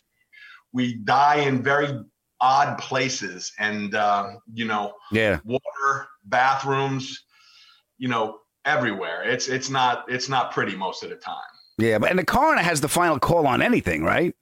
[0.74, 1.98] We die in very
[2.40, 7.24] odd places and, uh, you know, yeah, water, bathrooms,
[7.96, 9.22] you know, everywhere.
[9.22, 11.36] It's, it's not, it's not pretty most of the time.
[11.78, 14.34] Yeah, but and the coroner has the final call on anything, right?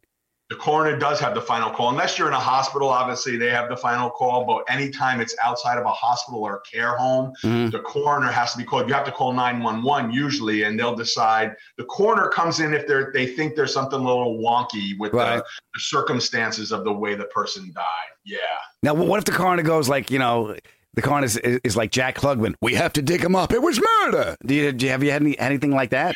[0.52, 1.88] The coroner does have the final call.
[1.88, 4.44] Unless you're in a hospital, obviously they have the final call.
[4.44, 7.70] But anytime it's outside of a hospital or a care home, Mhm.
[7.72, 8.86] the coroner has to be called.
[8.86, 11.54] You have to call 911 usually, and they'll decide.
[11.78, 15.36] The coroner comes in if they're they think there's something a little wonky with Right.
[15.38, 15.42] the,
[15.74, 18.10] the circumstances of the way the person died.
[18.24, 18.36] Yeah.
[18.82, 20.54] Now, what if the coroner goes like, you know,
[20.92, 22.56] the coroner is, is like Jack Klugman?
[22.60, 23.52] We have to dig him up.
[23.54, 24.36] It was murder.
[24.44, 26.14] Do you, do you have you had any, anything like that?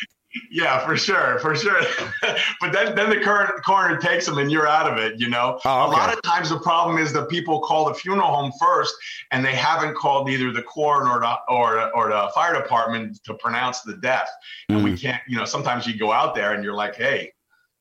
[0.50, 1.80] Yeah, for sure, for sure.
[2.60, 5.18] but then, then the current coroner takes them, and you're out of it.
[5.20, 8.28] You know, Oh, a lot of times the problem is the people call the funeral
[8.28, 8.94] home first,
[9.30, 13.34] and they haven't called either the coroner or the, or, or the fire department to
[13.34, 14.28] pronounce the death.
[14.68, 14.84] And Mm.
[14.84, 17.32] we can't, you know, sometimes you go out there and you're like, hey,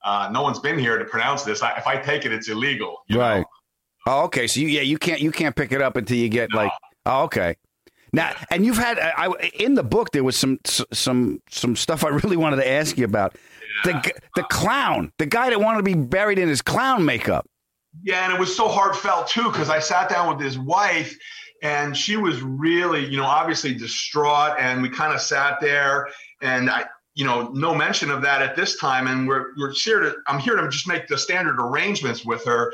[0.04, 1.62] uh, no one's been here to pronounce this.
[1.64, 2.98] I, if I take it, it's illegal.
[3.10, 3.20] know?
[3.20, 3.46] Right.
[4.08, 4.46] Oh, okay.
[4.48, 6.72] So you, yeah, you can't you can't pick it up until you get like.
[7.08, 7.56] Oh, okay.
[8.16, 9.28] Now, and you've had I,
[9.60, 13.04] in the book there was some some some stuff I really wanted to ask you
[13.04, 13.36] about.
[13.84, 17.46] The g- the clown, the guy that wanted to be buried in his clown makeup.
[18.04, 21.14] Yeah, and it was so heartfelt too because I sat down with his wife,
[21.62, 26.08] and she was really, you know, obviously distraught, and we kind of sat there,
[26.42, 30.00] and I, you know, no mention of that at this time, and we're we're here
[30.00, 32.74] to, I'm here to just make the standard arrangements with her,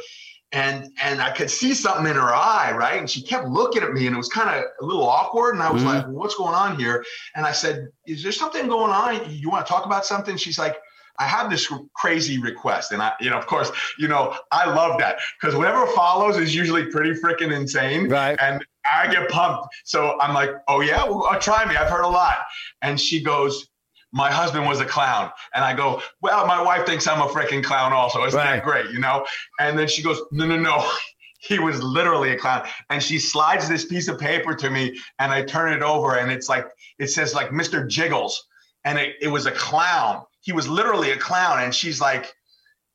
[0.54, 3.94] and and I could see something in her eye, right, and she kept looking at
[3.94, 5.86] me, and it was kind of a little awkward, and I was Mhm.
[5.86, 7.04] like, what's going on here?
[7.36, 9.30] And I said, is there something going on?
[9.30, 10.38] You want to talk about something?
[10.38, 10.78] She's like.
[11.20, 14.98] I have this crazy request, and I, you know, of course, you know, I love
[15.02, 18.36] that because whatever follows is usually pretty freaking insane, Right.
[18.42, 19.68] and I get pumped.
[19.84, 21.76] So I'm like, oh yeah, well, uh, try me.
[21.76, 22.38] I've heard a lot.
[22.82, 23.68] And she goes,
[24.12, 27.64] my husband was a clown, and I go, well, my wife thinks I'm a freaking
[27.64, 28.24] clown also.
[28.26, 28.56] Isn't Right.
[28.58, 29.26] that great, you know?
[29.60, 30.90] And then she goes, no, no, no.
[31.44, 32.68] He was literally a clown.
[32.92, 36.32] And she slides this piece of paper to me, and I turn it over, and
[36.32, 36.68] it's like,
[37.00, 37.88] it says like Mr.
[37.90, 38.46] Jiggles.
[38.86, 40.24] And it, it was a clown.
[40.42, 41.64] He was literally a clown.
[41.64, 42.32] And she's like,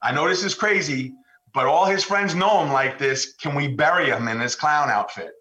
[0.03, 1.13] I know this is crazy,
[1.55, 3.35] but all his friends know him like this.
[3.35, 5.33] Can we bury him in this clown outfit?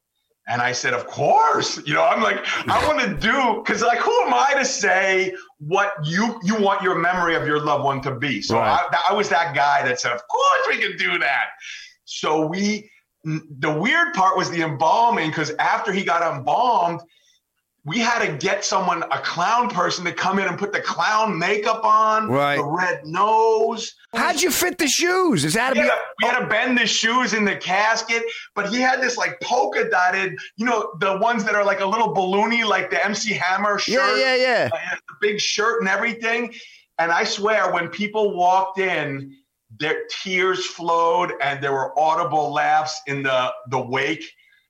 [0.47, 1.79] And I said, Of course.
[1.87, 5.33] You know, I'm like, I want to do because like, who am I to say
[5.59, 8.41] what you you want your memory of your loved one to be?
[8.41, 8.85] So Right.
[8.91, 11.47] I, I was that guy that said, Of course we can do that.
[12.05, 12.89] So we
[13.23, 17.01] the weird part was the embalming because after he got embalmed,
[17.85, 21.37] we had to get someone, a clown person, to come in and put the clown
[21.37, 22.57] makeup on, Right.
[22.57, 23.93] the red nose.
[24.15, 25.45] How'd you fit the shoes?
[25.45, 28.23] Is that We to had, to, we had to bend the shoes in the casket,
[28.55, 31.85] but he had this like polka dotted, you know, the ones that are like a
[31.85, 34.17] little balloony, like the MC Hammer shirt.
[34.17, 34.69] Yeah, yeah, yeah.
[34.69, 36.53] The big shirt and everything.
[36.97, 39.35] And I swear, when people walked in,
[39.79, 44.23] their tears flowed and there were audible laughs in the the wake.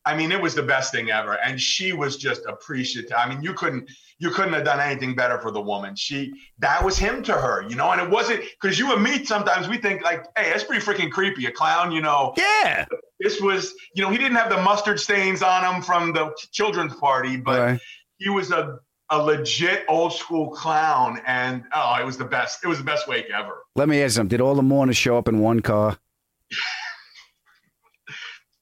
[0.07, 1.33] I mean, it was the best thing ever.
[1.43, 3.11] And she was just appreciative.
[3.17, 3.89] I mean, you couldn't
[4.19, 5.95] you couldn't have done anything better for the woman.
[5.95, 7.91] She that was him to her, you know.
[7.91, 11.11] And it wasn't because you and me sometimes we think like, hey, that's pretty freaking
[11.11, 12.33] creepy, a clown, you know.
[12.37, 12.85] Yeah.
[13.19, 16.95] This was, you know, he didn't have the mustard stains on him from the children's
[16.95, 17.79] party, but Right.
[18.17, 18.77] he was a
[19.11, 22.63] a legit old school clown, and oh, it was the best.
[22.63, 23.63] It was the best wake ever.
[23.75, 24.27] Let me ask him.
[24.27, 25.97] Did all the mourners show up in one car?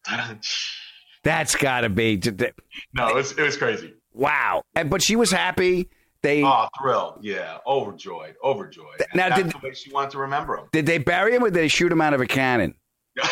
[1.24, 2.22] That's got to be.
[2.94, 3.94] No, it was it was crazy.
[4.14, 4.64] Wow.
[4.76, 5.90] And, but she was happy.
[6.22, 9.02] They Oh, thrilled, yeah, overjoyed, overjoyed.
[9.02, 10.66] And Now, did- the way she wanted to remember him.
[10.72, 12.76] did they bury him or did they shoot him out of a cannon?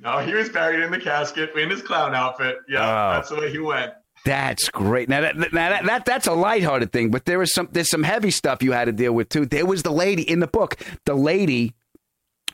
[0.00, 2.58] No, he was buried in the casket in his clown outfit.
[2.68, 3.12] Yeah, Oh.
[3.14, 3.92] that's the way he went.
[4.24, 5.08] That's great.
[5.08, 8.02] Now that, now that, that that's a lighthearted thing, but there was some there's some
[8.02, 9.46] heavy stuff you had to deal with too.
[9.46, 10.76] There was the lady in the book.
[11.04, 11.74] The lady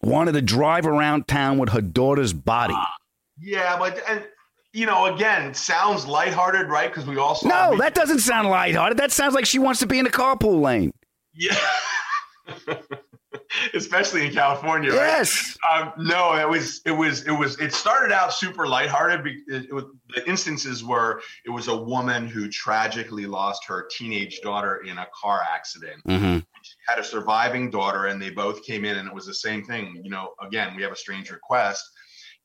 [0.04, 2.76] wanted to drive around town with her daughter's body.
[3.40, 4.24] Yeah, but and
[4.72, 6.90] you know, again, sounds lighthearted, right?
[6.90, 7.48] Because we all saw.
[7.48, 8.98] No, me- that doesn't sound lighthearted.
[8.98, 10.92] That sounds like she wants to be in the carpool lane.
[11.32, 11.56] Yeah.
[13.74, 14.96] Especially in California, right?
[14.96, 15.56] Yes.
[15.72, 19.26] Um, no, it was it was it was it started out super lighthearted.
[19.46, 24.40] It, it was, the instances were it was a woman who tragically lost her teenage
[24.40, 26.02] daughter in a car accident.
[26.06, 26.38] Mm-hmm.
[26.86, 30.00] Had a surviving daughter, and they both came in, and it was the same thing.
[30.04, 31.84] You know, again, we have a strange request.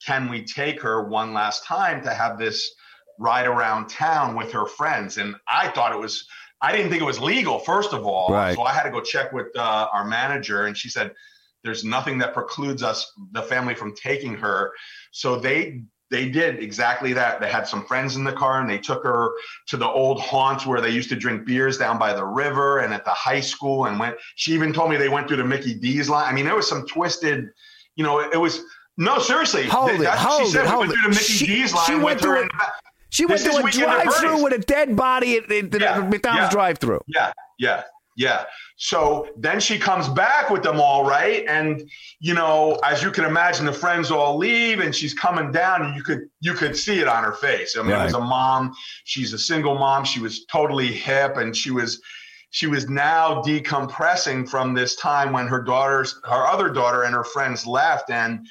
[0.05, 2.73] Can we take her one last time to have this
[3.19, 5.17] ride around town with her friends?
[5.17, 6.25] And I thought it was.
[6.61, 8.29] I didn't think it was legal, first of all.
[8.29, 8.55] Right.
[8.55, 11.11] So I had to go check with uh, our manager, and she said,
[11.63, 14.71] "There's nothing that precludes us, the family, from taking her."
[15.11, 17.39] So they they did exactly that.
[17.39, 19.31] They had some friends in the car, and they took her
[19.67, 22.93] to the old haunts where they used to drink beers down by the river, and
[22.93, 23.85] at the high school.
[23.85, 24.15] And went.
[24.35, 26.25] She even told me they went through the Mickey D's line.
[26.27, 27.49] I mean, there was some twisted.
[27.95, 28.61] You know, it, it was.
[28.97, 29.65] No, seriously.
[29.67, 30.65] Hold it, what hold she said.
[30.65, 30.95] it, we went it.
[30.95, 32.51] through the Mickey She- D's line she went through it-
[33.11, 36.49] She went through a drive-through with a dead body at the, the Yeah, McDonald's yeah.
[36.51, 37.01] drive-through.
[37.07, 37.83] Yeah, yeah.
[38.19, 38.43] Yeah.
[38.75, 41.45] So then she comes back with them all, right?
[41.47, 45.83] And you know, as you can imagine, the friends all leave, and she's coming down,
[45.85, 47.77] and you could you could see it on her face.
[47.77, 48.01] I mean, Right.
[48.01, 48.75] it was a mom.
[49.05, 50.03] She's a single mom.
[50.03, 52.01] She was totally hip, and she was
[52.51, 57.23] she was now decompressing from this time when her daughters, her other daughter, and her
[57.23, 58.45] friends left, and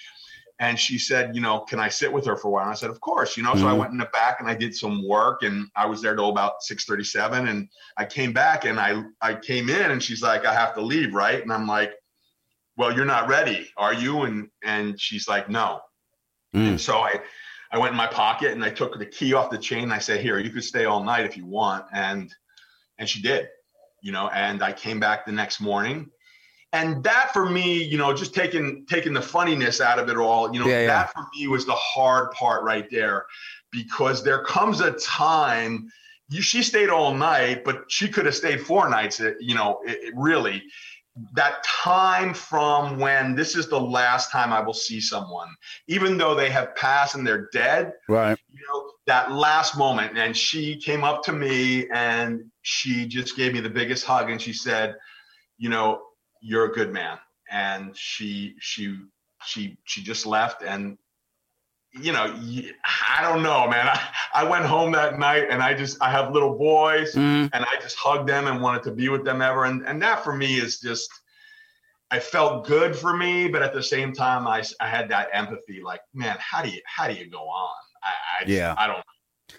[0.60, 2.64] and she said, you know, can I sit with her for a while?
[2.64, 3.54] And I said, of course, you know.
[3.54, 3.78] So I Mhm.
[3.78, 6.62] went in the back and I did some work, and I was there till about
[6.62, 10.52] six thirty-seven, and I came back and I I came in, and she's like, I
[10.52, 11.40] have to leave, right?
[11.40, 11.94] And I'm like,
[12.76, 14.22] well, you're not ready, are you?
[14.22, 15.80] And and she's like, no.
[16.54, 16.68] Mm.
[16.70, 17.20] And so I
[17.70, 19.84] I went in my pocket and I took the key off the chain.
[19.84, 22.34] And I said, here, you could stay all night if you want, and
[22.98, 23.48] and she did,
[24.00, 24.28] you know.
[24.28, 26.10] And I came back the next morning
[26.72, 30.52] and that for me you know just taking taking the funniness out of it all
[30.52, 30.86] you know Yeah, yeah.
[30.88, 33.26] that for me was the hard part right there
[33.70, 35.90] because there comes a time
[36.28, 39.80] you she stayed all night but she could have stayed four nights uh, you know
[39.86, 40.62] it, it really
[41.34, 45.48] that time from when this is the last time i will see someone
[45.88, 48.38] even though they have passed and they're dead Right.
[48.52, 53.54] you know that last moment and she came up to me and she just gave
[53.54, 54.94] me the biggest hug and she said
[55.56, 56.02] you know
[56.40, 57.18] you're a good man
[57.50, 58.96] and she she
[59.44, 60.96] she she just left and
[61.92, 62.24] you know
[62.84, 64.00] i don't know man I,
[64.34, 67.48] I went home that night and i just i have little boys Mhm.
[67.52, 70.22] and i just hugged them and wanted to be with them ever and and that
[70.22, 71.08] for me is just
[72.10, 75.80] i felt good for me but at the same time i, I had that empathy
[75.82, 78.08] like man how do you how do you go on i
[78.40, 78.74] i, just- Yeah.
[78.76, 79.04] I don't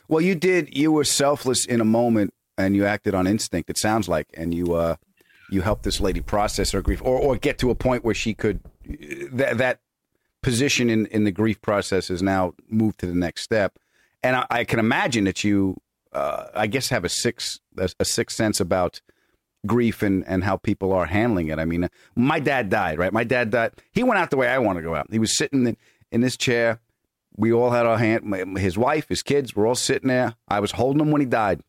[0.08, 0.76] Well, you did.
[0.78, 3.70] You were selfless in a moment, and you acted on instinct.
[3.72, 4.96] It sounds like, and you uh,
[5.50, 8.34] you helped this lady process her grief, or or get to a point where she
[8.34, 8.60] could
[9.32, 9.80] that that
[10.42, 13.78] position in in the grief process is now moved to the next step.
[14.22, 15.78] And I, I can imagine that you,
[16.12, 19.02] uh, I guess, have a six a, a sixth sense about
[19.66, 21.60] grief and and how people are handling it.
[21.60, 23.14] I mean, my dad died, right?
[23.14, 23.72] My dad died.
[23.92, 25.08] He went out the way I want to go out.
[25.12, 25.78] He was sitting in,
[26.12, 26.80] in this chair.
[27.36, 28.58] We all had our hand.
[28.58, 30.36] His wife, his kids, were all sitting there.
[30.48, 31.62] I was holding him when he died.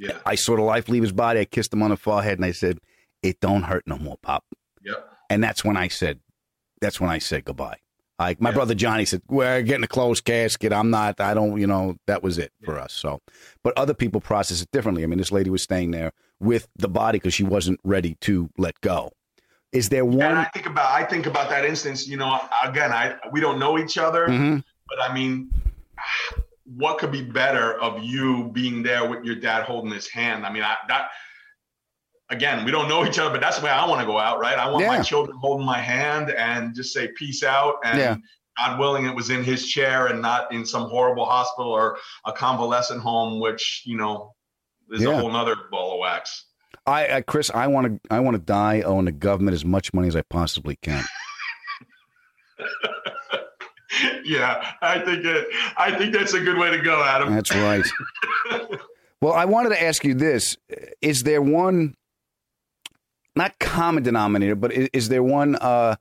[0.00, 1.40] yeah I saw the life leave his body.
[1.40, 2.78] I kissed him on the forehead and I said,
[3.22, 4.44] "It don't hurt no more, pop."
[4.82, 6.20] yep And that's when I said,
[6.80, 7.78] "That's when I said goodbye."
[8.18, 8.54] I, my Yeah.
[8.54, 10.72] brother Johnny said, "We're getting a closed casket.
[10.72, 11.20] I'm not.
[11.20, 11.58] I don't.
[11.58, 13.20] You know, that was it for us." So,
[13.64, 15.02] but other people process it differently.
[15.02, 18.50] I mean, this lady was staying there with the body because she wasn't ready to
[18.58, 19.10] let go.
[19.72, 20.20] Is there one?
[20.26, 23.58] and i think about i think about that instance you know again i we don't
[23.58, 24.62] know each other Mhm.
[24.88, 25.50] But I mean,
[26.64, 30.44] what could be better of you being there with your dad holding his hand?
[30.46, 31.10] I mean, I, that
[32.32, 34.40] again, we don't know each other, but that's the way I want to go out,
[34.40, 34.58] right?
[34.58, 34.96] I want Yeah.
[34.96, 37.74] my children holding my hand and just say peace out.
[37.84, 38.16] And Yeah.
[38.58, 42.32] God willing, it was in his chair and not in some horrible hospital or a
[42.32, 44.34] convalescent home, which you know
[44.90, 45.10] is Yeah.
[45.10, 46.46] a whole other ball of wax.
[46.86, 48.00] I, I Chris, I want to.
[48.14, 51.04] I want to die owing the government as much money as I possibly can.
[54.24, 57.32] yeah, I think it, I think that's a good way to go, Adam.
[57.34, 57.84] That's right.
[59.20, 60.56] well, I wanted to ask you this:
[61.00, 61.94] Is there one,
[63.34, 65.96] not common denominator, but is, is there one uh,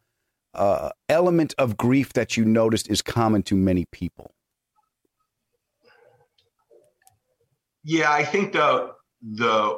[0.54, 4.34] uh, element of grief that you noticed is common to many people?
[7.84, 9.76] Yeah, I think the the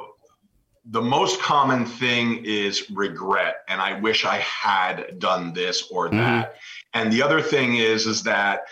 [0.86, 6.56] the most common thing is regret, and I wish I had done this or that.
[6.92, 8.64] And the other thing is is that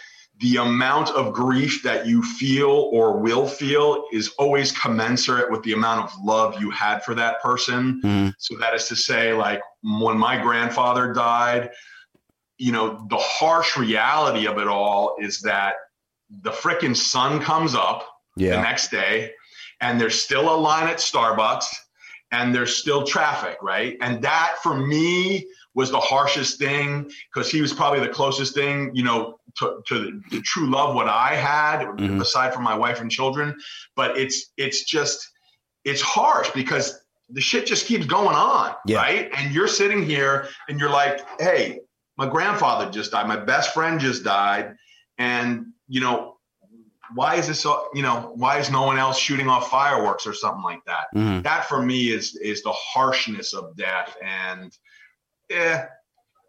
[0.43, 5.73] the amount of grief that you feel or will feel is always commensurate with the
[5.73, 8.01] amount of love you had for that person.
[8.03, 8.29] Hmm.
[8.39, 11.71] So that is to say, like when my grandfather died,
[12.59, 15.75] you know, the harsh reality of it all is that
[16.43, 18.09] the frickin' sun comes up
[18.57, 19.33] the next day
[19.81, 21.67] and there's still a line at Starbucks
[22.33, 23.97] and there's still traffic, right?
[24.01, 28.91] And that for me was the harshest thing because he was probably the closest thing,
[28.95, 32.21] you know, to, to the, the true love what I had Mhm.
[32.21, 33.57] aside from my wife and children.
[33.97, 35.29] But it's it's just
[35.85, 38.99] it's harsh because the shit just keeps going on, Yeah.
[38.99, 39.31] right?
[39.35, 41.81] And you're sitting here and you're like, hey,
[42.19, 44.77] my grandfather just died, my best friend just died,
[45.19, 46.37] and you know,
[47.15, 50.33] why is this so you know why is no one else shooting off fireworks or
[50.33, 51.43] something like that Mhm.
[51.43, 54.73] that for me is is the harshness of death and
[55.53, 55.87] yeah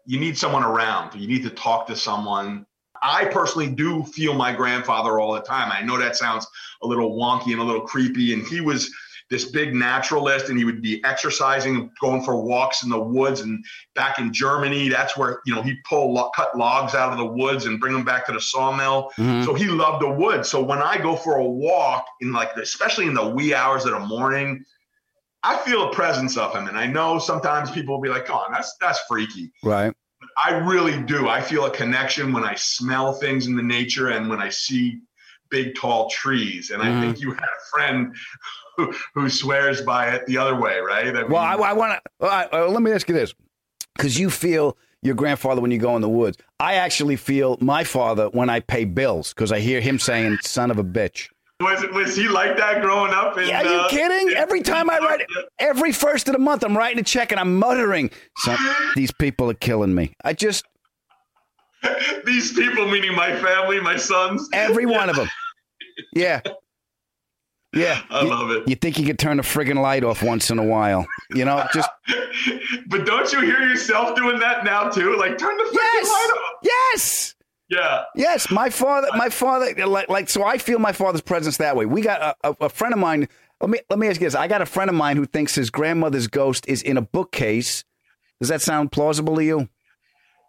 [0.06, 2.66] you need someone around you need to talk to someone
[3.02, 6.46] i personally do feel my grandfather all the time i know that sounds
[6.82, 8.90] a little wonky and a little creepy and he was
[9.30, 13.64] this big naturalist and he would be exercising going for walks in the woods and
[13.94, 17.64] back in germany that's where you know he'd pull cut logs out of the woods
[17.64, 19.44] and bring them back to the sawmill Mhm.
[19.44, 20.48] so he loved the woods.
[20.50, 23.92] So when I go for a walk in like, especially in the wee hours of
[23.92, 24.64] the morning,
[25.44, 28.36] I feel a presence of him, and I know sometimes people will be like, "Come
[28.36, 29.92] on, that's that's freaky." Right.
[30.42, 31.28] I really do.
[31.28, 35.00] I feel a connection when I smell things in the nature and when I see
[35.50, 36.70] big, tall trees.
[36.70, 36.86] And Mhm.
[36.86, 38.16] I think you had a friend
[38.76, 41.06] who, who swears by it the other way, right?
[41.06, 42.26] I mean, Well, I, I want to.
[42.26, 43.34] Uh, let me ask you this,
[43.94, 46.38] because you feel your grandfather when you go in the woods.
[46.58, 50.70] I actually feel my father when I pay bills because I hear him saying "son
[50.70, 51.28] of a bitch."
[51.60, 53.38] Was was he like that growing up?
[53.38, 54.34] In, Yeah, are you uh, kidding?
[54.36, 55.24] Every time I write,
[55.58, 58.10] every first of the month, I'm writing a check and I'm muttering,
[58.96, 60.64] "These people are killing me." I just
[62.24, 65.28] these people, meaning my family, my sons, every one of them.
[66.14, 66.40] Yeah,
[67.72, 68.02] yeah.
[68.10, 68.68] I You- love it.
[68.68, 71.06] You think you could turn the friggin' light off once in a while?
[71.30, 71.88] You know, just
[72.88, 75.16] But don't you hear yourself doing that now too?
[75.16, 76.08] Like turn the freaking Yes!
[76.08, 76.52] light off.
[76.62, 77.34] yes.
[77.68, 78.04] Yeah.
[78.14, 81.86] Yes, my father, my father, like, like, so I feel my father's presence that way.
[81.86, 83.28] We got a, a, a friend of mine.
[83.60, 85.54] Let me let me ask you this: I got a friend of mine who thinks
[85.54, 87.84] his grandmother's ghost is in a bookcase.
[88.40, 89.68] Does that sound plausible to you?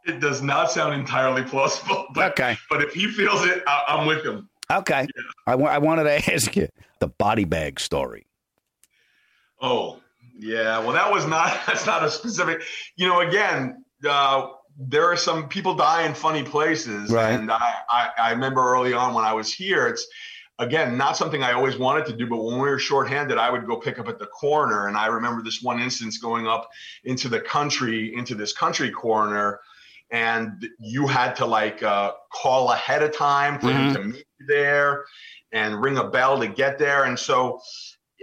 [0.05, 2.05] It does not sound entirely plausible.
[2.13, 2.57] But, Okay.
[2.69, 4.49] But if he feels it, I, I'm with him.
[4.71, 5.07] Okay,
[5.47, 6.67] I, wa- I wanted to ask you
[6.99, 8.25] the body bag story.
[9.61, 9.99] Oh,
[10.37, 10.79] yeah.
[10.79, 11.59] Well, that was not.
[11.67, 12.61] That's not a specific.
[12.97, 14.47] You know, again, uh,
[14.77, 17.31] there are some people die in funny places, Right.
[17.31, 19.87] and I, I, I remember early on when I was here.
[19.87, 20.05] It's
[20.59, 23.65] again not something I always wanted to do, but when we were shorthanded, I would
[23.65, 26.69] go pick up at the corner, and I remember this one instance going up
[27.03, 29.59] into the country, into this country corner.
[30.11, 33.93] And you had to like uh, call ahead of time for him Mhm.
[33.93, 35.03] to meet you there
[35.51, 37.05] and ring a bell to get there.
[37.05, 37.59] And so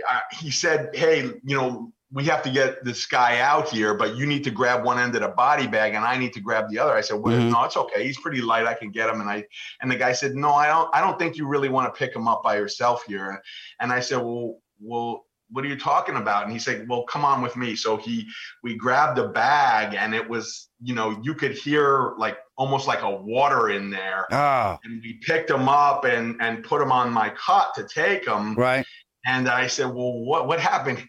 [0.08, 4.16] uh, he said, "Hey, you know, we have to get this guy out here, but
[4.16, 6.68] you need to grab one end of the body bag, and I need to grab
[6.70, 7.50] the other." I said, "Well, Mhm.
[7.52, 8.04] no, it's okay.
[8.04, 8.66] He's pretty light.
[8.66, 9.44] I can get him." And I
[9.80, 10.88] and the guy said, "No, I don't.
[10.94, 13.42] I don't think you really want to pick him up by yourself here."
[13.80, 16.44] And I said, "Well, well." What are you talking about?
[16.44, 18.26] And he said, "Well, come on with me." So he,
[18.62, 23.02] we grabbed a bag, and it was, you know, you could hear like almost like
[23.02, 24.26] a water in there.
[24.32, 28.26] Ah, And we picked him up and and put him on my cot to take
[28.26, 28.54] him.
[28.54, 28.86] right.
[29.26, 31.06] And I said, "Well, what what happened?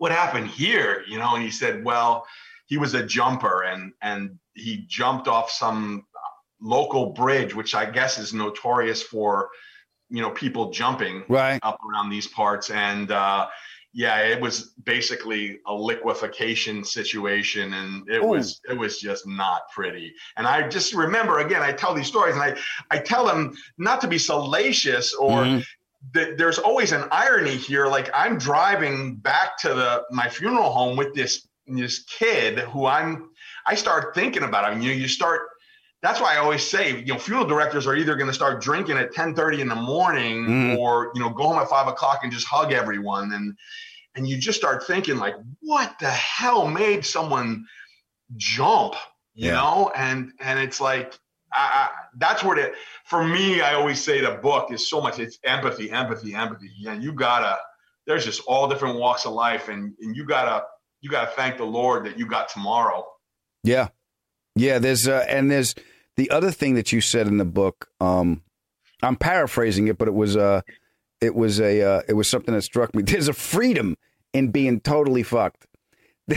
[0.00, 2.26] What happened here?" You know, and he said, "Well,
[2.66, 6.06] he was a jumper, and and he jumped off some
[6.60, 9.50] local bridge, which I guess is notorious for,
[10.08, 11.60] you know, people jumping Right.
[11.62, 13.48] up around these parts." And uh,
[13.92, 18.28] yeah, it was basically a liquefaction situation, and it Ooh.
[18.28, 20.14] was it was just not pretty.
[20.38, 22.56] And I just remember again, I tell these stories, and I
[22.90, 25.66] I tell them not to be salacious or Mhm.
[26.12, 27.86] That there's always an irony here.
[27.86, 33.30] Like I'm driving back to the my funeral home with this this kid who I'm
[33.66, 34.64] I start thinking about.
[34.64, 35.42] I mean, you you start.
[36.02, 38.96] That's why I always say, you know, funeral directors are either going to start drinking
[38.96, 40.78] at 10:30 in the morning, Mhm.
[40.78, 43.54] or you know, go home at five o'clock and just hug everyone, and
[44.14, 47.66] and you just start thinking like, what the hell made someone
[48.36, 48.94] jump?
[49.34, 49.54] You Yeah.
[49.56, 51.18] know, and and it's like
[51.52, 52.72] I, I, that's where the
[53.04, 57.02] for me i always say the book is so much it's empathy empathy empathy and
[57.02, 57.56] you gotta
[58.06, 60.64] there's just all different walks of life and, and you gotta
[61.00, 63.04] you gotta thank the lord that you got tomorrow
[63.62, 63.88] Yeah,
[64.56, 64.78] yeah.
[64.78, 65.74] There's uh, and there's
[66.16, 67.88] the other thing that you said in the book.
[68.00, 68.42] Um,
[69.02, 70.62] I'm paraphrasing it, but it was uh,
[71.20, 73.02] it was a uh, it was something that struck me.
[73.02, 73.96] There's a freedom
[74.32, 75.66] in being totally fucked.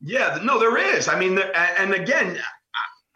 [0.00, 1.38] yeah no there is i mean
[1.78, 2.38] and again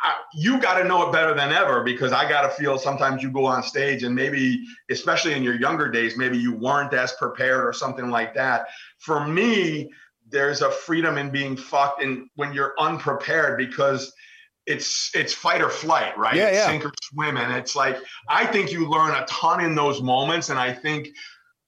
[0.02, 3.22] I, you got to know it better than ever because i got to feel sometimes
[3.22, 7.12] you go on stage and maybe especially in your younger days maybe you weren't as
[7.12, 9.90] prepared or something like that for me
[10.28, 14.12] there's a freedom in being fucked and when you're unprepared because
[14.66, 16.36] it's it's fight or flight, right?
[16.36, 16.66] Yeah, yeah.
[16.66, 17.98] Sink or swim, and it's like
[18.28, 21.08] I think you learn a ton in those moments, and I think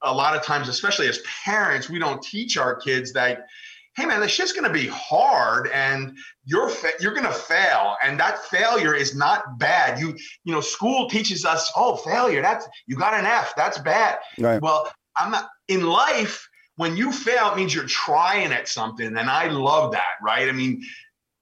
[0.02, 3.46] a lot of times, especially as parents, we don't teach our kids that.
[3.94, 8.44] Hey man, this shit's gonna be hard, and you're fa- you're gonna fail, and that
[8.46, 9.98] failure is not bad.
[9.98, 14.18] You you know, school teaches us, oh, failure, that's you got an F, that's bad.
[14.38, 14.60] Right.
[14.60, 16.48] Well, I'm not in life.
[16.76, 20.48] When you fail, it means you're trying at something, and I love that, right?
[20.48, 20.82] I mean,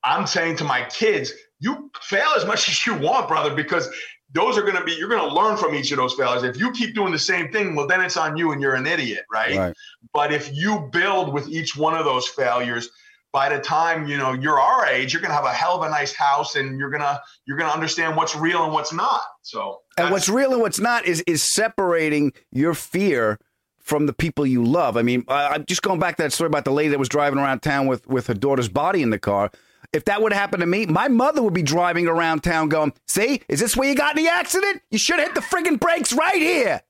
[0.02, 3.88] I'm saying to my kids, you fail as much as you want, brother, because
[4.32, 6.42] those are going to be, you're going to learn from each of those failures.
[6.44, 8.86] If you keep doing the same thing, well, then it's on you and you're an
[8.86, 9.56] idiot, right?
[9.56, 9.76] Right.
[10.12, 12.88] But if you build with each one of those failures,
[13.32, 15.90] by the time you know you're our age, you're gonna have a hell of a
[15.90, 19.22] nice house, and you're gonna you're gonna understand what's real and what's not.
[19.42, 23.38] So And what's real and what's not is is separating your fear
[23.80, 24.96] from the people you love.
[24.96, 27.08] I mean, I, I'm just going back to that story about the lady that was
[27.08, 29.50] driving around town with with her daughter's body in the car.
[29.92, 33.42] If that would happen to me, my mother would be driving around town going, "See,
[33.48, 34.82] is this where you got in the accident?
[34.90, 36.82] You should have hit the friggin' brakes right here."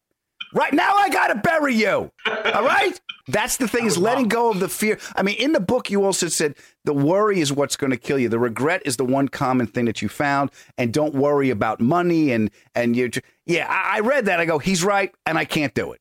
[0.53, 2.11] Right now, I got to bury you.
[2.27, 3.01] All right?
[3.29, 4.99] That's the thing is letting go of the fear.
[5.15, 8.19] I mean, in the book, you also said the worry is what's going to kill
[8.19, 8.29] you.
[8.29, 12.33] The regret is the one common thing that you found, and don't worry about money.
[12.33, 13.11] And and you,
[13.47, 14.41] yeah, I, I read that.
[14.41, 16.01] I go, he's right, and I can't do it.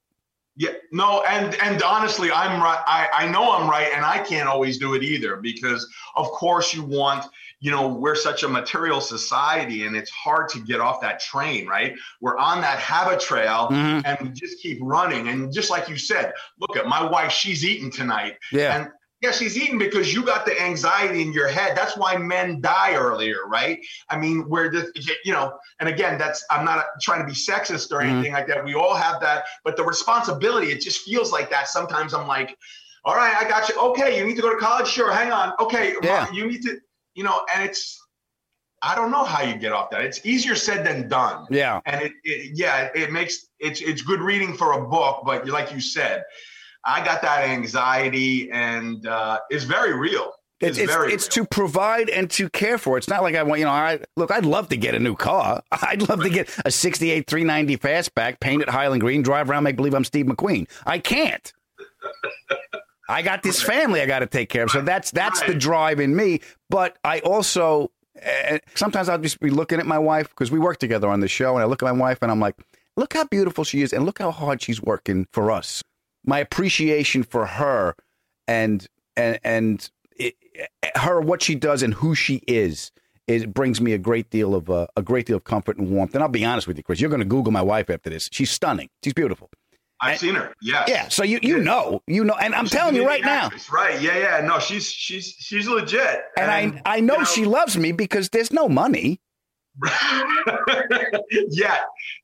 [0.56, 2.84] Yeah, no, and and honestly, I'm right.
[2.86, 6.74] I, I know I'm right, and I can't always do it either because, of course,
[6.74, 7.26] you want.
[7.62, 11.68] You know, we're such a material society, and it's hard to get off that train,
[11.68, 11.94] right?
[12.22, 14.02] We're on that habit trail, Mhm.
[14.06, 15.28] and we just keep running.
[15.28, 18.76] And just like you said, look at my wife; she's eating tonight, Yeah.
[18.76, 18.92] and
[19.22, 21.76] yeah, she's eating because you got the anxiety in your head.
[21.76, 23.78] That's why men die earlier, right?
[24.10, 27.92] I mean, we're just, you know, and again, that's, I'm not trying to be sexist
[27.92, 28.06] or Mhm.
[28.12, 28.64] anything like that.
[28.64, 31.68] We all have that, but the responsibility, it just feels like that.
[31.68, 32.58] Sometimes I'm like,
[33.04, 33.76] all right, I got you.
[33.90, 34.88] Okay, you need to go to college?
[34.88, 35.52] Sure, hang on.
[35.60, 36.32] Okay, Yeah.
[36.32, 36.80] you need to,
[37.20, 38.02] you know, and it's,
[38.82, 40.04] I don't know how you get off that.
[40.06, 41.48] It's easier said than done.
[41.52, 41.82] Yeah.
[41.86, 45.74] And it, it yeah, it makes it's it's good reading for a book, but like
[45.74, 46.24] you said,
[46.86, 50.32] I got that anxiety and uh, it's very real.
[50.62, 52.98] It's it's, very it's to provide and to care for.
[52.98, 55.18] It's not like I want, you know, I look, I'd love to get a new
[55.18, 55.62] car.
[55.74, 59.76] I'd love to get a 68 390 fastback, paint it Highland Green, drive around, make
[59.76, 60.70] believe I'm Steve McQueen.
[60.86, 61.52] I can't.
[63.10, 64.70] I got this family I got to take care of.
[64.72, 66.42] So that's that's the drive in me.
[66.70, 67.92] But I also
[68.24, 71.28] uh, sometimes I'll just be looking at my wife because we work together on the
[71.28, 72.56] show, and I look at my wife and I'm like,
[72.96, 75.84] look how beautiful she is, and look how hard she's working for us.
[76.24, 77.96] My appreciation for her
[78.48, 78.88] and
[79.18, 80.36] and and it,
[80.96, 82.92] her what she does and who she is.
[83.28, 86.16] It brings me a great deal of uh, a great deal of comfort and warmth.
[86.16, 87.00] And I'll be honest with you, Chris.
[87.00, 88.28] You're going to Google my wife after this.
[88.32, 88.90] She's stunning.
[89.04, 89.50] She's beautiful.
[90.02, 90.54] I've seen her.
[90.62, 90.86] Yeah.
[90.88, 91.08] Yeah.
[91.10, 93.46] So you you know you know, and I'm She's telling you right now.
[93.48, 94.02] actress, Right.
[94.02, 94.18] Yeah.
[94.18, 94.46] Yeah.
[94.48, 96.22] No, she's she's she's legit.
[96.38, 99.20] And I I know she loves me because there's no money.
[101.50, 101.78] yeah.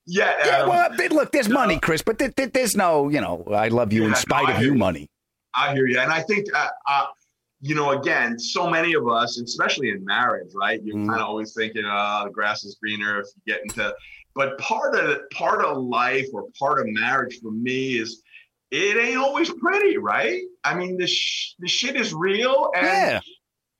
[0.06, 0.34] Yeah.
[0.44, 3.44] Yeah, um, well, but look, there's money, Chris, but there, there- there's no, you know,
[3.50, 5.08] I love you in spite no, of you money.
[5.54, 7.06] I hear you, and I think, uh, uh,
[7.62, 10.82] you know, again, so many of us, especially in marriage, right?
[10.84, 11.08] You're Mm-hmm.
[11.08, 13.94] kind of always thinking, "Oh, the grass is greener." If you get into,
[14.36, 18.22] but part of part of life or part of marriage for me is
[18.70, 20.42] it ain't always pretty, right?
[20.62, 23.20] I mean, the sh- the shit is real, and Yeah.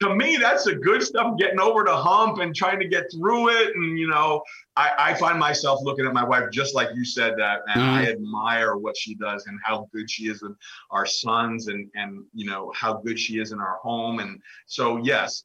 [0.03, 1.37] to me, that's the good stuff.
[1.39, 4.43] Getting over the hump and trying to get through it, and you know,
[4.77, 8.05] I, I find myself looking at my wife just like you said that, and I
[8.05, 8.13] Mhm.
[8.13, 10.57] admire what she does and how good she is with
[10.91, 14.97] our sons, and and you know how good she is in our home, and so
[14.99, 15.45] yes,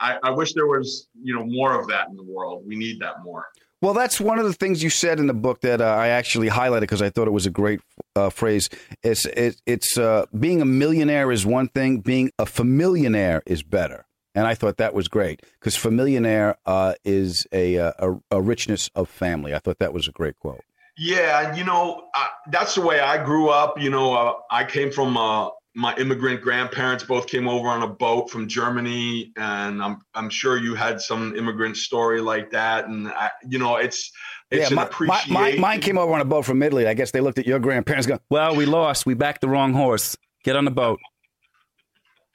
[0.00, 2.62] I, I wish there was you know more of that in the world.
[2.66, 3.46] We need that more.
[3.80, 6.48] Well, that's one of the things you said in the book that uh, I actually
[6.48, 7.80] highlighted because I thought it was a great
[8.16, 8.68] uh, phrase.
[9.04, 14.06] It's it, it's uh, being a millionaire is one thing, being a familionaire is better,
[14.34, 18.90] and I thought that was great because familionaire uh, is a, uh, a a richness
[18.96, 19.54] of family.
[19.54, 20.64] I thought that was a great quote.
[20.96, 23.80] Yeah, you know, uh, that's the way I grew up.
[23.80, 27.86] You know, uh, I came from uh, my immigrant grandparents both came over on a
[27.86, 32.88] boat from Germany, and I'm I'm sure you had some immigrant story like that.
[32.88, 34.10] And I, you know, it's
[34.50, 36.88] it's yeah, an my, my, my, mine came over on a boat from Italy.
[36.88, 39.06] I guess they looked at your grandparents, and go, "Well, we lost.
[39.06, 40.16] We backed the wrong horse.
[40.42, 40.98] Get on the boat."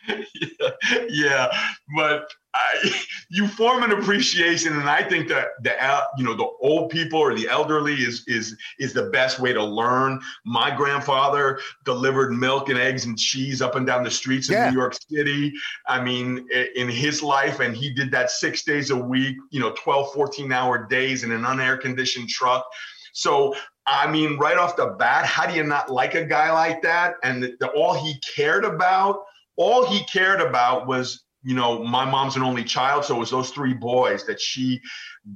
[1.10, 1.48] yeah,
[1.96, 5.74] but I, you form an appreciation, and I think that the
[6.18, 9.64] you know the old people or the elderly is is is the best way to
[9.64, 10.20] learn.
[10.46, 14.70] My grandfather delivered milk and eggs and cheese up and down the streets of Yeah.
[14.70, 15.54] New York City.
[15.88, 19.38] I mean, in his life, and he did that six days a week.
[19.52, 22.66] You know, 12, 14 hour days in an unair conditioned truck.
[23.14, 23.54] So
[23.86, 27.16] I mean, right off the bat, how do you not like a guy like that?
[27.24, 29.24] And the, the, all he cared about,
[29.56, 33.32] all he cared about was, you know, my mom's an only child, so it was
[33.32, 34.82] those three boys that she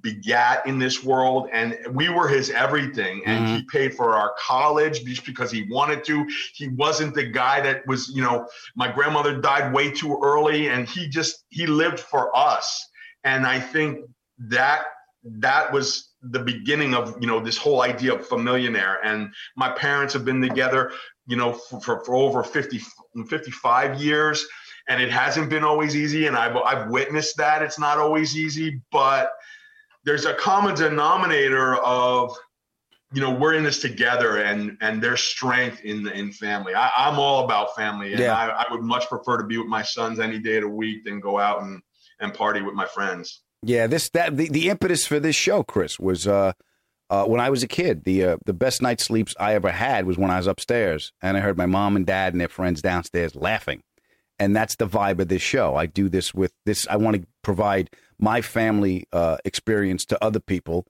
[0.02, 3.22] begat in this world, and we were his everything.
[3.26, 3.68] And he mm-hmm.
[3.68, 6.26] paid for our college just because he wanted to.
[6.54, 10.88] He wasn't the guy that was, you know, my grandmother died way too early, and
[10.88, 12.88] he just he lived for us.
[13.26, 14.00] And I think
[14.40, 14.86] that
[15.24, 20.14] that was the beginning of you know this whole idea of familionaire and my parents
[20.14, 20.92] have been together
[21.28, 22.82] you know for, for, for over 50
[23.30, 24.46] 55 years
[24.90, 28.82] and it hasn't been always easy and I've, I've witnessed that it's not always easy
[28.92, 29.32] but
[30.06, 32.36] there's a common denominator of
[33.14, 36.90] you know we're in this together and and there's strength in the in family I,
[36.98, 38.36] i'm all about family and Yeah.
[38.36, 41.06] I, I would much prefer to be with my sons any day of the week
[41.06, 41.82] than go out and
[42.20, 46.00] and party with my friends Yeah, this that the, the impetus for this show, Chris,
[46.00, 46.54] was uh,
[47.10, 48.04] uh, when I was a kid.
[48.04, 51.38] The uh, the best night sleeps I ever had was when I was upstairs and
[51.38, 53.84] I heard my mom and dad and their friends downstairs laughing,
[54.40, 55.76] and that's the vibe of this show.
[55.76, 56.88] I do this with this.
[56.90, 57.90] I want to provide
[58.20, 60.86] my family uh, experience to other people.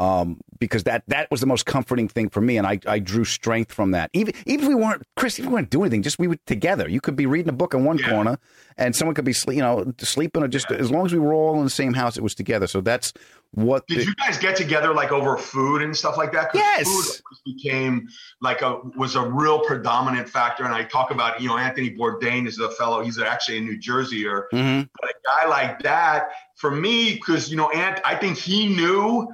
[0.00, 3.24] Um, because that that was the most comforting thing for me, and I, I drew
[3.24, 4.10] strength from that.
[4.14, 6.88] Even even if we weren't Chris, if we weren't doing anything, just we were together.
[6.88, 8.08] You could be reading a book in one Yeah.
[8.10, 8.38] corner,
[8.78, 11.34] and someone could be sleep, you know sleeping, or just as long as we were
[11.34, 12.66] all in the same house, it was together.
[12.66, 13.12] So that's
[13.52, 13.86] what.
[13.88, 16.50] Did the- you guys get together like over food and stuff like that?
[16.54, 16.88] Yes.
[16.88, 18.08] Food became
[18.40, 20.64] like a was a real predominant factor.
[20.64, 23.78] And I talk about, you know, Anthony Bourdain is a fellow, he's actually a New
[23.78, 24.44] Jerseyer.
[24.52, 24.88] Mhm.
[24.98, 29.28] But a guy like that, for me, because you know, Ant, I think he knew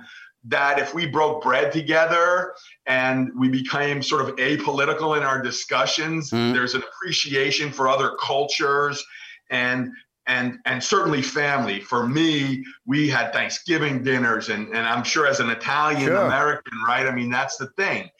[0.49, 2.55] that if we broke bread together
[2.86, 6.53] and we became sort of apolitical in our discussions, Mhm.
[6.53, 9.05] there's an appreciation for other cultures
[9.51, 9.90] and
[10.28, 11.78] and and certainly family.
[11.80, 16.26] For me, we had Thanksgiving dinners, and and I'm sure as an Italian Sure.
[16.26, 17.07] American, right?
[17.07, 18.11] I mean, that's the thing.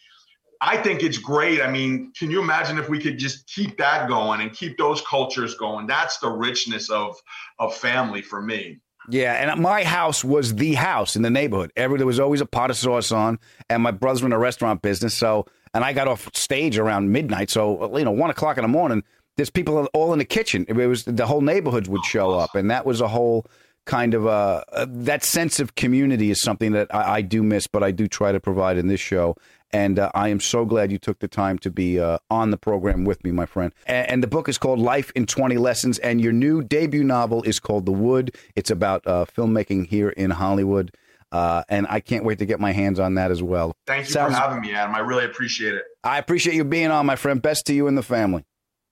[0.61, 1.61] I think it's great.
[1.61, 5.03] I mean, can you imagine if we could just keep that going and keep those
[5.03, 5.87] cultures going?
[5.87, 7.17] That's the richness of
[7.59, 8.79] of family for me.
[9.09, 11.73] Yeah, and my house was the house in the neighborhood.
[11.77, 13.39] Every there was always a pot of sauce on,
[13.69, 15.15] and my brothers were in a restaurant business.
[15.15, 17.51] So, and I got off stage around midnight.
[17.51, 19.05] So, you know, one o'clock in the morning,
[19.37, 20.65] there's people all in the kitchen.
[20.69, 23.47] It was the whole neighborhoods would show up, and that was a whole
[23.85, 27.69] kind of a uh that sense of community is something that I, I do miss,
[27.69, 29.37] but I do try to provide in this show.
[29.73, 32.57] And uh, I am so glad you took the time to be uh, on the
[32.57, 33.73] program with me, my friend.
[33.87, 37.43] And, and the book is called Life in 20 Lessons, and your new debut novel
[37.43, 38.37] is called The Wood.
[38.55, 40.95] It's about uh, filmmaking here in Hollywood.
[41.33, 43.77] Uh, and I can't wait to get my hands on that as well.
[43.87, 44.95] Thank you Sounds- for having me, Adam.
[44.95, 45.83] I really appreciate it.
[46.05, 47.43] I appreciate you being on, my friend.
[47.43, 48.45] Best to you and the family.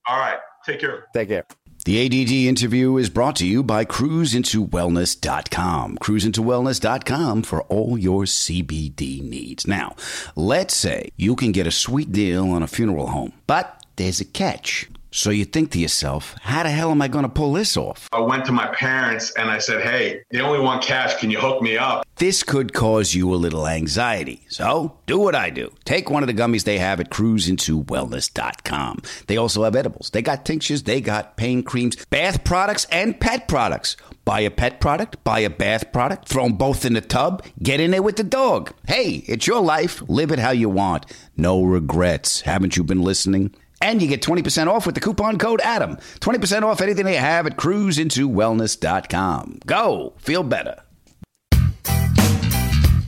[0.08, 1.06] All right, take care.
[1.14, 1.46] Take care.
[1.84, 5.98] The ADD interview is brought to you by cruzintowellness.com.
[5.98, 9.66] Cruzintowellness.com for all your CBD needs.
[9.66, 9.94] Now,
[10.34, 14.24] let's say you can get a sweet deal on a funeral home, but there's a
[14.24, 14.88] catch.
[15.16, 18.08] So you think to yourself, how the hell am I going to pull this off?
[18.12, 21.14] I went to my parents and I said, "Hey, they only want cash.
[21.20, 24.44] Can you hook me up?" This could cause you a little anxiety.
[24.48, 25.72] So do what I do.
[25.84, 29.02] Take one of the gummies they have at cruzintowellness.com.
[29.28, 30.10] They also have edibles.
[30.10, 33.96] They got tinctures, they got pain creams, bath products, and pet products.
[34.24, 37.78] Buy a pet product, buy a bath product, throw them both in the tub, get
[37.78, 38.72] in there with the dog.
[38.88, 40.02] Hey, it's your life.
[40.08, 41.06] Live it how you want.
[41.36, 42.40] No regrets.
[42.40, 43.54] Haven't you been listening?
[43.84, 46.00] And you get 20% off with the coupon code ADAM.
[46.18, 49.58] 20% off anything they have at cruzintowellness.com.
[49.66, 50.14] Go.
[50.16, 50.80] Feel better.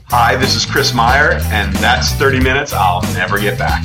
[0.09, 3.83] Hi, this is Chris Meyer, and that's 30 minutes I'll never get back.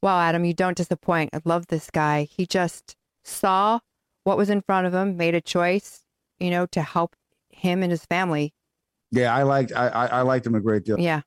[0.00, 1.30] Wow, Adam, you don't disappoint.
[1.32, 2.22] I love this guy.
[2.22, 2.94] He just
[3.24, 3.80] saw
[4.22, 6.04] what was in front of him, made a choice,
[6.38, 7.16] you know, to help
[7.50, 8.54] him and his family.
[9.10, 11.00] Yeah, I liked I, I, I liked him a great deal.
[11.00, 11.22] Yeah.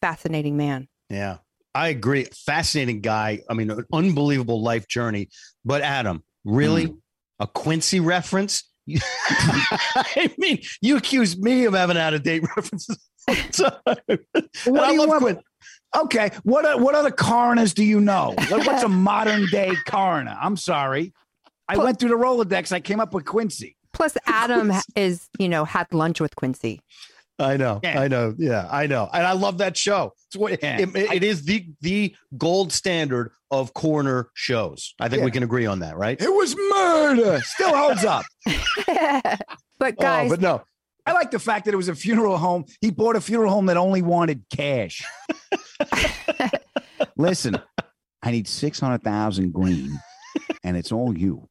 [0.00, 0.88] Fascinating man.
[1.10, 1.36] Yeah,
[1.74, 2.26] I agree.
[2.46, 3.40] Fascinating guy.
[3.48, 5.28] I mean, an unbelievable life journey.
[5.64, 6.94] But Adam, really, hmm.
[7.40, 8.64] a Quincy reference?
[8.90, 12.98] I mean, you accuse me of having out of date references.
[13.28, 14.18] all the time.
[14.66, 15.22] And What I do you love want?
[15.22, 15.40] Quin-
[15.96, 18.34] Okay, what what other coroners do you know?
[18.48, 20.36] What- What's a modern day coroner?
[20.40, 21.12] I'm sorry,
[21.68, 22.72] I went through the Rolodex.
[22.72, 23.76] I came up with Quincy.
[23.92, 26.80] Plus, Adam is, you know, had lunch with Quincy.
[27.38, 28.00] I know, Yeah.
[28.00, 30.12] I know, yeah, I know, and I love that show.
[30.28, 30.78] It's what Yeah.
[30.78, 34.94] it, it- it is the the gold standard of coroner shows.
[35.00, 35.24] I think Yeah.
[35.24, 36.20] we can agree on that, right?
[36.20, 37.40] It was murder.
[37.44, 38.24] Still holds up.
[39.78, 40.62] but oh, guys, oh, but no,
[41.06, 42.66] I like the fact that it was a funeral home.
[42.80, 45.02] He bought a funeral home that only wanted cash.
[47.16, 47.56] Listen,
[48.22, 49.98] I need six hundred thousand green,
[50.62, 51.48] and it's all you.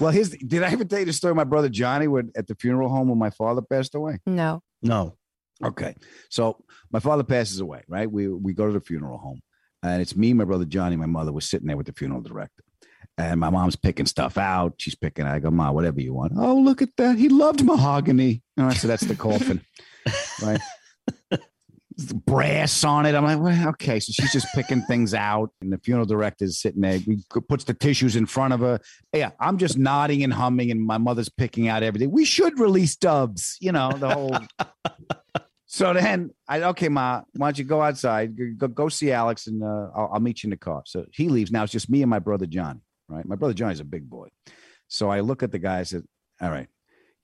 [0.00, 1.34] Well, here's the, did I ever tell you the story?
[1.34, 4.18] My brother Johnny would at the funeral home when my father passed away.
[4.26, 4.62] no.
[4.82, 5.16] no,
[5.62, 5.94] Okay,
[6.30, 6.56] so
[6.92, 7.82] my father passes away.
[7.88, 9.40] Right, we we go to the funeral home,
[9.82, 12.62] and it's me, my brother Johnny, my mother was sitting there with the funeral director.
[13.16, 14.74] And my mom's picking stuff out.
[14.78, 15.26] She's picking.
[15.26, 16.34] I go, Ma, whatever you want.
[16.36, 17.18] Oh, look at that.
[17.18, 18.42] He loved mahogany.
[18.56, 19.60] And I said, that's the coffin,
[20.42, 20.60] right?
[21.98, 23.14] Brass on it.
[23.14, 23.98] I'm like, well, okay.
[23.98, 26.98] So she's just picking things out, and the funeral director is sitting there.
[26.98, 27.18] He
[27.48, 28.78] puts the tissues in front of her.
[29.12, 32.10] Yeah, I'm just nodding and humming, and my mother's picking out everything.
[32.10, 33.56] We should release Dubs.
[33.60, 34.38] You know the whole.
[35.70, 39.62] So then I okay, ma, why don't you go outside, go, go see Alex, and
[39.62, 40.82] uh, I'll, I'll meet you in the car.
[40.86, 41.52] So he leaves.
[41.52, 44.28] Now it's just me and my brother John, Right, my brother Johnny's a big boy.
[44.88, 45.80] So I look at the guy.
[45.80, 46.04] I said,
[46.40, 46.68] "All right,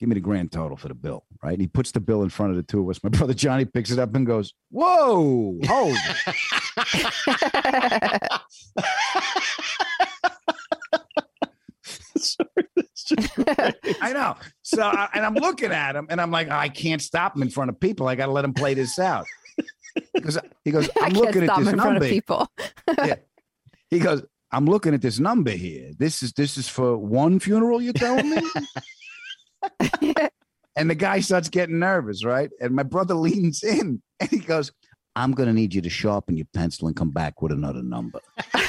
[0.01, 2.29] give me the grand total for the bill." Right, and he puts the bill in
[2.31, 3.03] front of the two of us.
[3.03, 5.97] My brother Johnny picks it up and goes, "Whoa, hold."
[14.01, 14.37] I know.
[14.63, 17.51] So, I- and I'm looking at him, and I'm like, I can't stop him in
[17.51, 18.09] front of people.
[18.09, 19.27] I got to let him play this out.
[20.13, 22.05] Because he goes, I I'm can't looking at stop this in front number.
[22.07, 22.49] of people.
[22.99, 23.15] Yeah.
[23.91, 25.91] He goes, I'm looking at this number here.
[25.99, 27.81] This is this is for one funeral.
[27.81, 28.43] You're telling me?
[30.77, 32.51] And the guy starts getting nervous, right?
[32.61, 34.73] And my brother leans in and he goes,
[35.17, 38.21] I'm going to need you to sharpen your pencil and come back with another number.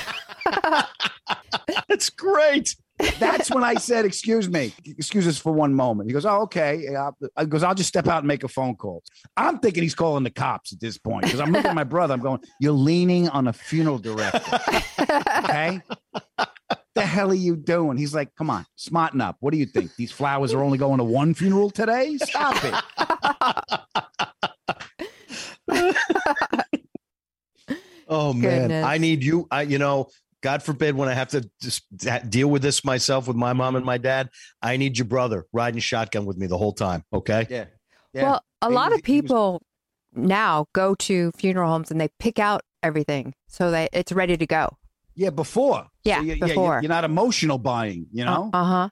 [1.90, 2.76] That's great.
[3.20, 6.88] That's when I said, "Excuse me, excuse us for one moment." He goes, "Oh, okay."
[7.36, 9.04] I goes, "I'll just step out and make a phone call."
[9.36, 12.14] I'm thinking he's calling the cops at this point because I'm looking at my brother.
[12.14, 14.60] I'm going, "You're leaning on a funeral director."
[15.00, 15.82] okay.
[16.96, 17.98] The hell are you doing?
[17.98, 19.38] He's like, come on, smarten up.
[19.42, 19.96] What do you think?
[19.96, 22.18] These flowers are only going to one funeral today?
[22.18, 22.74] Stop it.
[28.08, 28.86] oh man, Goodness.
[28.86, 29.48] I need you.
[29.52, 30.08] I you know,
[30.42, 31.84] God forbid when I have to just
[32.30, 34.30] deal with this myself with my mom and my dad,
[34.62, 37.04] I need your brother riding shotgun with me the whole time.
[37.14, 37.48] Okay.
[37.50, 37.66] Yeah.
[38.14, 39.62] Well, a lot of people
[40.14, 44.46] now go to funeral homes and they pick out everything so that it's ready to
[44.46, 44.78] go.
[45.16, 45.88] Yeah, before.
[46.04, 46.80] Yeah, you- before.
[46.82, 48.50] you're not emotional buying, you know?
[48.54, 48.90] Uh huh.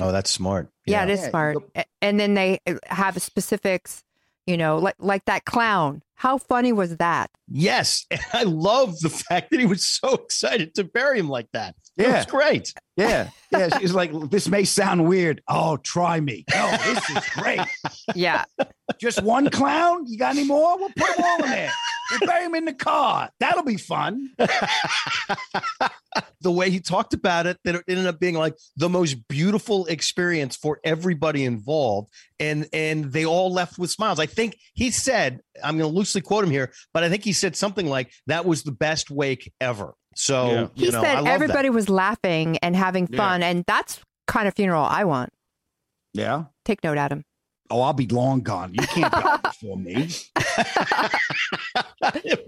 [0.00, 0.70] Oh, that's smart.
[0.86, 1.56] Yeah, it is Yeah, smart.
[1.74, 4.04] you And then they uh, have specifics,
[4.46, 6.02] you know, like like that clown.
[6.14, 7.30] How funny was that?
[7.48, 11.48] Yes, and I love the fact that he was so excited to bury him like
[11.52, 11.74] that.
[11.96, 12.12] Yeah.
[12.12, 12.74] That's great.
[12.96, 13.30] Yeah.
[13.50, 13.78] Yeah.
[13.80, 15.42] She's like, this may sound weird.
[15.48, 16.44] Oh, try me.
[16.50, 17.60] No, this is great.
[18.14, 18.44] Yeah.
[18.98, 20.06] Just one clown?
[20.06, 20.78] You got any more?
[20.78, 21.72] We'll put them all in there.
[22.10, 23.30] We'll bury them in the car.
[23.40, 24.30] That'll be fun.
[26.40, 29.86] the way he talked about it, that it ended up being like the most beautiful
[29.86, 34.20] experience for everybody involved, and and they all left with smiles.
[34.20, 37.32] I think he said, I'm going to loosely quote him here, but I think he
[37.32, 39.94] said something like that was the best wake ever.
[40.16, 40.66] So Yeah.
[40.74, 41.30] He you know, I said love that.
[41.34, 43.16] everybody was laughing and having Yeah.
[43.18, 45.30] fun, and that's kind of funeral I want.
[46.14, 46.44] Yeah.
[46.64, 47.24] Take note, Adam.
[47.70, 48.72] Oh, I'll be long gone.
[48.74, 50.08] You can't die before me.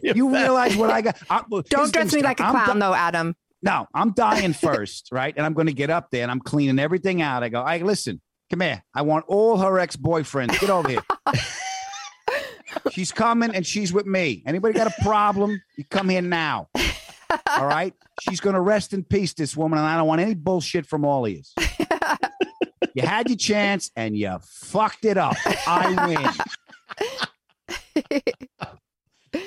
[0.02, 1.18] You realize what I got?
[1.28, 3.34] I, well, Don't dress me like a I'm clown, di- though, Adam.
[3.62, 5.34] No, I'm dying first, right?
[5.36, 7.42] And I'm going to get up there and I'm cleaning everything out.
[7.42, 8.82] I go, I listen, come here.
[8.94, 10.58] I want all her ex boyfriends.
[10.60, 11.02] Get over here.
[12.92, 14.42] she's coming and she's with me.
[14.46, 15.60] Anybody got a problem?
[15.76, 16.68] You come here now.
[17.50, 17.94] All right.
[18.20, 21.04] She's going to rest in peace, this woman, and I don't want any bullshit from
[21.04, 21.42] all of you.
[22.94, 25.36] You had your chance and you fucked it up.
[25.68, 26.34] I
[28.02, 28.12] win.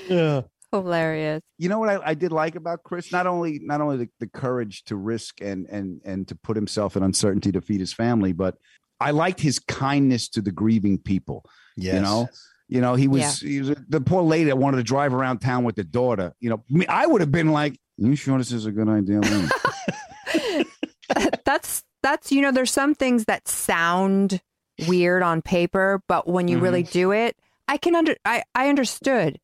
[0.08, 0.42] Yeah.
[0.72, 1.42] Hilarious.
[1.58, 3.12] you know what I, I did like about Chris?
[3.12, 6.96] Not only not only the, the courage to risk and and and to put himself
[6.96, 8.56] in uncertainty to feed his family, but
[9.02, 11.44] I liked his kindness to the grieving people.
[11.76, 11.96] Yes.
[11.96, 12.30] You know,
[12.72, 15.66] you know, he was he was the poor lady that wanted to drive around town
[15.66, 16.34] with the daughter.
[16.40, 19.20] You know, me, I would have been like, "You sure this is a good idea?"
[21.46, 24.42] That's that's you know there's some things that sound
[24.88, 26.92] weird on paper but when you really mm-hmm.
[26.92, 29.40] do it i can under i i understood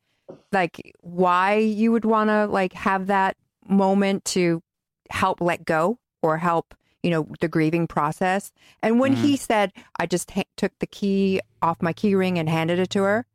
[0.52, 4.62] like why you would want to like have that moment to
[5.10, 6.74] help let go or help
[7.08, 8.52] you know the grieving process.
[8.84, 9.36] And when he mm-hmm.
[9.36, 13.04] said i just ha- took the key off my key ring and handed it to
[13.04, 13.26] her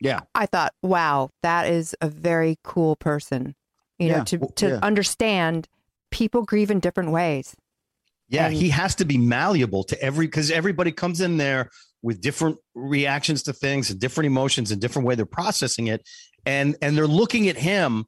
[0.00, 3.54] yeah, i thought wow that is a very cool person
[3.98, 4.78] you know to to yeah.
[4.82, 5.68] understand
[6.10, 7.54] people grieve in different ways.
[8.28, 11.70] Yeah, And- he has to be malleable to every because everybody comes in there
[12.02, 16.06] with different reactions to things and different emotions and different way they're processing it,
[16.44, 18.06] and and they're looking at him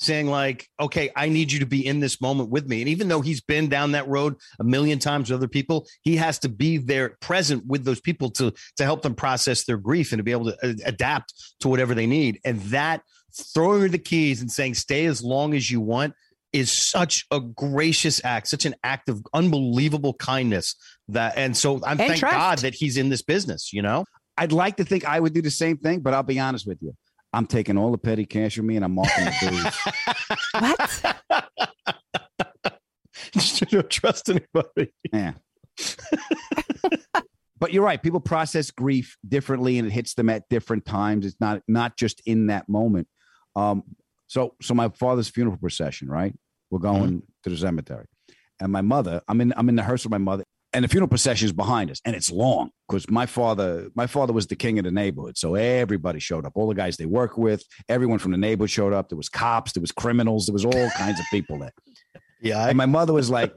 [0.00, 2.80] saying like, okay, I need you to be in this moment with me.
[2.80, 6.16] And even though he's been down that road a million times with other people, he
[6.16, 10.12] has to be there present with those people to to help them process their grief
[10.12, 12.40] and to be able to uh, adapt to whatever they need.
[12.44, 13.02] And that
[13.54, 16.14] throwing her the keys and saying, stay as long as you want
[16.52, 20.74] is such a gracious act, such an act of unbelievable kindness
[21.08, 22.34] that and so I'm And thank trust.
[22.34, 24.04] God that he's in this business, you know?
[24.36, 26.78] I'd like to think I would do the same thing, but I'll be honest with
[26.80, 26.94] you.
[27.32, 29.76] I'm taking all the petty cash from me and I'm marking the booze.
[32.60, 32.70] what
[33.32, 34.92] Just don't trust anybody.
[35.12, 35.34] Yeah.
[37.58, 38.02] but you're right.
[38.02, 41.24] People process grief differently and it hits them at different times.
[41.26, 43.06] It's not not just in that moment.
[43.54, 43.84] Um,
[44.26, 46.34] so so my father's funeral procession, right?
[46.70, 48.06] We're going to the cemetery.
[48.60, 51.08] And my mother, I'm in I'm in the hearse with my mother, and the funeral
[51.08, 54.78] procession is behind us, and it's long because my father, my father was the king
[54.78, 55.36] of the neighborhood.
[55.36, 56.52] So everybody showed up.
[56.54, 59.08] All the guys they work with, everyone from the neighborhood showed up.
[59.08, 61.72] There was cops, there was criminals, there was all kinds of people there.
[62.42, 62.68] Yeah.
[62.68, 63.54] And my mother was like,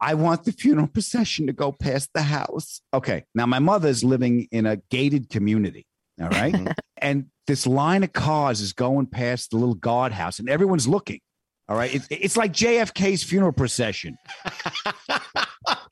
[0.00, 2.80] I want the funeral procession to go past the house.
[2.94, 3.24] Okay.
[3.34, 5.86] Now, my mother's living in a gated community.
[6.20, 6.54] All right.
[6.54, 6.72] Mm-hmm.
[6.96, 11.20] and this line of cars is going past the little guardhouse, and everyone's looking.
[11.68, 11.94] All right.
[11.94, 14.16] It's, it's like JFK's funeral procession.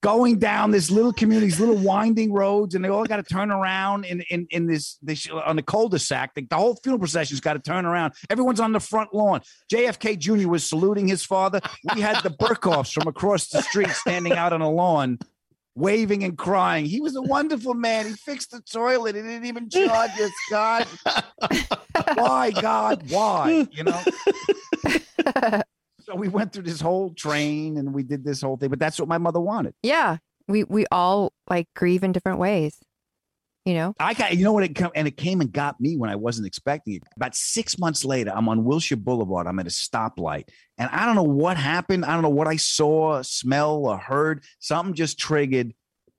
[0.00, 3.50] going down this little community, these little winding roads, and they all got to turn
[3.50, 6.34] around in in, in this, this on the cul-de-sac.
[6.34, 8.14] The, the whole funeral procession's got to turn around.
[8.30, 9.40] Everyone's on the front lawn.
[9.72, 10.48] JFK Jr.
[10.48, 11.60] was saluting his father.
[11.94, 15.18] We had the Burkhoffs from across the street standing out on a lawn,
[15.74, 16.84] waving and crying.
[16.84, 18.06] He was a wonderful man.
[18.06, 19.16] He fixed the toilet.
[19.16, 20.86] He didn't even charge us, God.
[22.14, 23.10] Why, God?
[23.10, 23.66] Why?
[23.72, 25.62] You know?
[26.04, 28.98] So we went through this whole train and we did this whole thing, but that's
[28.98, 29.74] what my mother wanted.
[29.82, 30.18] Yeah.
[30.46, 32.78] We we all like grieve in different ways.
[33.64, 33.94] You know?
[33.98, 36.16] I got you know what it come and it came and got me when I
[36.16, 37.02] wasn't expecting it.
[37.16, 39.46] About six months later, I'm on Wilshire Boulevard.
[39.46, 42.04] I'm at a stoplight, and I don't know what happened.
[42.04, 44.44] I don't know what I saw, smell, or heard.
[44.58, 45.72] Something just triggered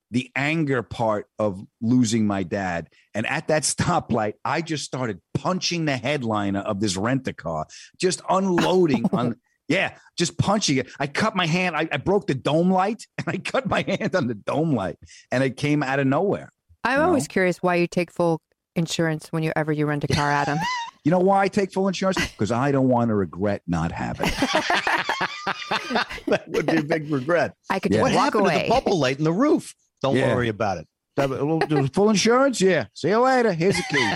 [0.10, 2.90] the anger part of losing my dad.
[3.14, 7.68] And at that stoplight, I just started punching the headliner of this rent a car,
[8.00, 9.36] just unloading on.
[9.68, 10.88] Yeah, just punching it.
[11.00, 11.76] I cut my hand.
[11.76, 14.98] I, I broke the dome light, and I cut my hand on the dome light,
[15.32, 16.52] and it came out of nowhere.
[16.84, 17.06] I'm No.
[17.08, 18.42] always curious why you take full
[18.76, 20.58] insurance when you ever you rent a car, Adam.
[21.06, 22.18] You know why I take full insurance?
[22.32, 24.26] Because I don't want to regret not having.
[24.26, 24.34] it.
[26.26, 27.54] that would be a big regret.
[27.70, 28.00] I could Yeah.
[28.00, 28.58] just What walk happened away.
[28.58, 29.76] to the bubble light in the roof?
[30.02, 30.34] Don't Yeah.
[30.34, 30.88] worry about it.
[31.18, 32.60] Have a little- Full insurance?
[32.60, 32.86] Yeah.
[32.96, 33.54] See you later.
[33.54, 34.14] Here's the key.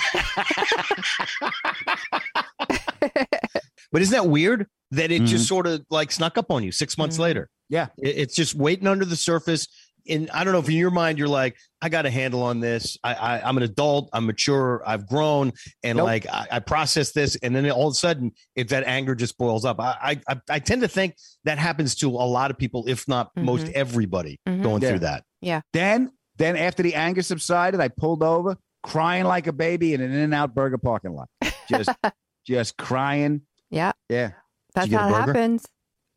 [3.91, 6.98] But isn't that weird that it just sort of like snuck up on you six
[6.98, 7.22] months Mhm.
[7.22, 7.50] later?
[7.70, 7.88] Yeah.
[7.98, 9.68] It- It's just waiting under the surface.
[10.08, 12.62] And I don't know if in your mind you're like, I got a handle on
[12.62, 12.98] this.
[13.04, 14.10] I, I I'm an adult.
[14.12, 14.82] I'm mature.
[14.86, 15.52] I've grown,
[15.84, 16.06] and Nope.
[16.08, 17.36] like I, I process this.
[17.44, 20.60] And then all of a sudden, if that anger just boils up, I I, I
[20.60, 23.74] tend to think that happens to a lot of people, if not most Mhm.
[23.74, 24.64] everybody, Mhm.
[24.64, 24.90] going Yeah.
[24.90, 25.24] through that.
[25.42, 25.62] Yeah.
[25.74, 30.12] Then, then after the anger subsided, I pulled over, crying like a baby in an
[30.12, 31.28] In-N-Out Burger parking lot.
[31.70, 31.90] Just,
[32.48, 33.42] just crying.
[33.70, 33.92] Yeah.
[34.10, 34.32] Yeah.
[34.76, 35.66] That's how it happens.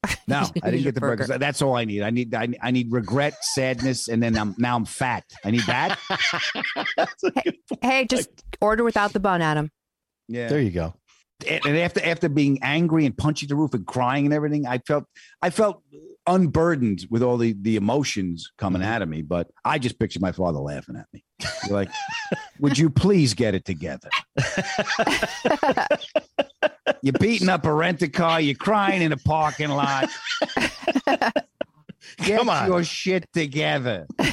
[0.27, 1.29] No, I didn't get a the burgers.
[1.29, 1.39] burger.
[1.39, 2.03] That's all I need.
[2.03, 2.35] I need.
[2.35, 5.23] I, I need regret, sadness, and then I'm now I'm fat.
[5.45, 5.97] I need that.
[7.81, 8.29] Hey, just
[8.61, 9.71] order without the bun, Adam.
[10.29, 10.49] Yeah.
[10.49, 10.95] There you go.
[11.49, 14.79] and and after after being angry and punching the roof and crying and everything, I
[14.79, 15.05] felt
[15.41, 15.83] I felt
[16.27, 19.23] unburdened with all the the emotions coming out of me.
[19.23, 21.25] But I just pictured my father laughing at me.
[21.66, 21.91] You're like,
[22.61, 24.09] would you please get it together?
[27.03, 28.41] You're beating up a rent a car.
[28.41, 30.09] You're crying in a parking lot.
[32.18, 32.66] Get Come on.
[32.68, 34.07] your shit together.
[34.18, 34.27] you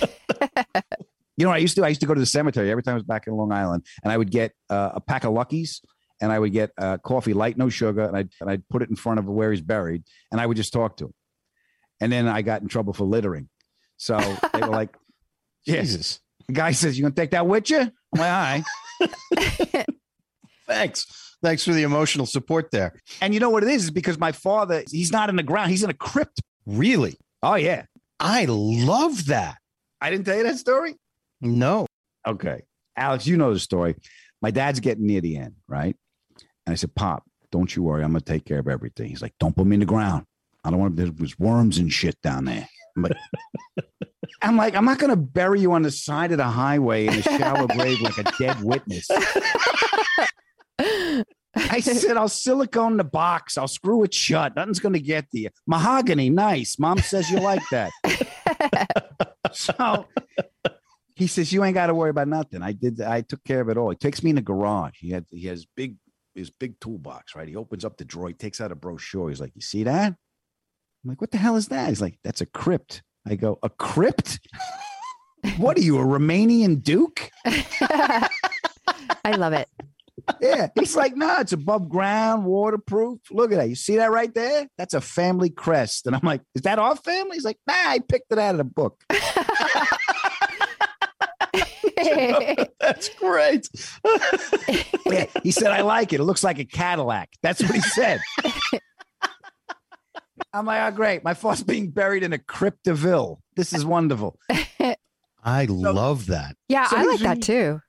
[1.46, 1.82] know what I used to?
[1.82, 1.86] do?
[1.86, 3.86] I used to go to the cemetery every time I was back in Long Island,
[4.04, 5.82] and I would get uh, a pack of Luckies,
[6.20, 8.90] and I would get uh, coffee, light, no sugar, and I'd, and I'd put it
[8.90, 11.14] in front of where he's buried, and I would just talk to him.
[12.02, 13.50] And then I got in trouble for littering.
[13.98, 14.18] So
[14.54, 14.96] they were like.
[15.66, 16.22] Jesus.
[16.48, 17.80] The guy says, You gonna take that with you?
[17.80, 18.64] I'm like,
[19.02, 19.86] all right.
[20.68, 21.38] Thanks.
[21.42, 22.94] Thanks for the emotional support there.
[23.22, 23.86] And you know what it is?
[23.86, 26.42] Is because my father, he's not in the ground, he's in a crypt.
[26.66, 27.18] Really?
[27.42, 27.86] Oh, yeah.
[28.20, 29.58] I love that.
[30.02, 30.96] I didn't tell you that story?
[31.40, 31.86] No.
[32.28, 32.64] Okay.
[32.98, 33.96] Alex, you know the story.
[34.42, 35.96] My dad's getting near the end, right?
[36.66, 38.04] And I said, Pop, don't you worry.
[38.04, 39.10] I'm going to take care of everything.
[39.10, 40.26] He's like, Don't put me in the ground.
[40.64, 42.68] I don't want to, was worms and shit down there.
[42.96, 43.18] I'm like,
[44.42, 47.14] I'm like, I'm not going to bury you on the side of the highway in
[47.14, 49.08] a shallow grave like a dead witness.
[51.56, 53.58] I said, I'll silicone the box.
[53.58, 54.56] I'll screw it shut.
[54.56, 55.50] Nothing's going to get to you.
[55.68, 56.80] Mahogany, nice.
[56.80, 57.92] Mom says you like that.
[59.52, 60.06] so
[61.16, 62.62] he says, you ain't got to worry about nothing.
[62.62, 63.02] I did.
[63.02, 63.90] I took care of it all.
[63.90, 64.98] He takes me in the garage.
[65.00, 65.96] He had, he has big,
[66.34, 67.48] his big toolbox, right?
[67.48, 68.30] He opens up the drawer.
[68.30, 69.30] He takes out a brochure.
[69.30, 70.16] He's like, you see that?
[71.04, 71.90] I'm like, what the hell is that?
[71.90, 73.04] He's like, that's a crypt.
[73.28, 74.40] I go, a crypt?
[75.58, 77.32] what are you, a Romanian duke?
[77.46, 78.30] I
[79.38, 79.70] love it.
[80.42, 80.68] Yeah.
[80.76, 83.20] He's like, no, it's above ground, waterproof.
[83.32, 83.70] Look at that.
[83.70, 84.68] You see that right there?
[84.78, 86.06] That's a family crest.
[86.08, 87.38] And I'm like, is that our family?
[87.38, 89.02] He's like, nah, I picked it out of the book.
[92.80, 93.68] That's great.
[95.06, 95.26] Yeah.
[95.44, 96.20] He said, I like it.
[96.20, 97.30] It looks like a Cadillac.
[97.42, 98.22] That's what he said.
[100.54, 101.24] I'm like, oh, great.
[101.24, 103.38] My father's being buried in a cryptoville.
[103.56, 104.40] This is wonderful.
[105.44, 106.56] I love that.
[106.68, 107.80] Yeah, So I like that too.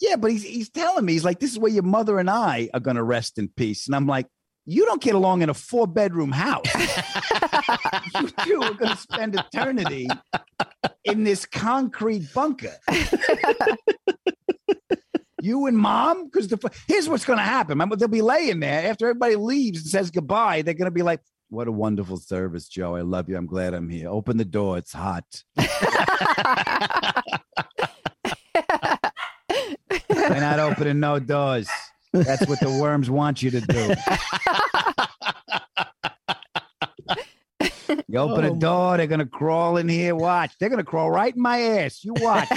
[0.00, 2.70] Yeah, but he's he's telling me he's like, this is where your mother and I
[2.72, 3.86] are gonna rest in peace.
[3.86, 4.26] And I'm like,
[4.64, 6.64] you don't get along in a four bedroom house.
[8.14, 10.08] you two are gonna spend eternity
[11.04, 12.74] in this concrete bunker.
[15.42, 16.52] you and mom, because
[16.86, 17.78] here's what's gonna happen.
[17.98, 20.62] They'll be laying there after everybody leaves and says goodbye.
[20.62, 21.20] They're gonna be like,
[21.50, 22.96] "What a wonderful service, Joe.
[22.96, 23.36] I love you.
[23.36, 24.08] I'm glad I'm here.
[24.08, 24.78] Open the door.
[24.78, 25.44] It's hot."
[30.08, 31.68] They're not opening no doors.
[32.12, 33.94] That's what the worms want you to do.
[38.08, 40.16] You open a oh, door, they're gonna crawl in here.
[40.16, 42.04] Watch, they're gonna crawl right in my ass.
[42.04, 42.48] You watch.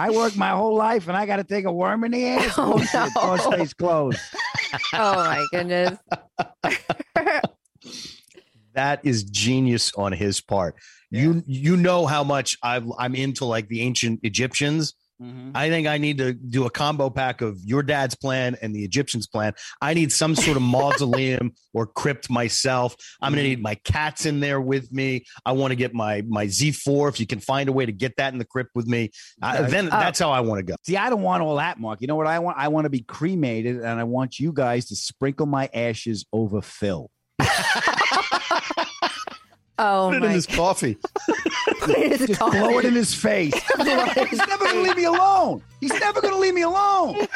[0.00, 2.54] I worked my whole life, and I got to take a worm in the ass.
[2.58, 3.36] Oh, no.
[3.52, 4.18] stays closed.
[4.94, 5.98] Oh my goodness.
[8.74, 10.76] That is genius on his part.
[11.10, 14.94] You you know how much I've, I'm into like the ancient Egyptians.
[15.20, 15.50] Mm-hmm.
[15.54, 18.84] I think I need to do a combo pack of your dad's plan and the
[18.84, 19.52] Egyptians plan.
[19.82, 22.96] I need some sort of mausoleum or crypt myself.
[23.20, 25.24] I'm going to need my cats in there with me.
[25.44, 28.16] I want to get my my Z4 if you can find a way to get
[28.16, 29.10] that in the crypt with me.
[29.42, 29.90] Uh, then Oh.
[29.90, 30.76] that's how I want to go.
[30.86, 32.00] See, I don't want all that, Mark.
[32.00, 32.56] You know what I want?
[32.58, 36.62] I want to be cremated, and I want you guys to sprinkle my ashes over
[36.62, 37.10] Phil.
[39.82, 40.98] Oh Put it in this coffee.
[41.80, 42.58] Put it in his Just coffee.
[42.58, 43.54] blow it in his face.
[43.78, 45.62] He's never going to leave me alone.
[45.80, 47.26] He's never going to leave me alone.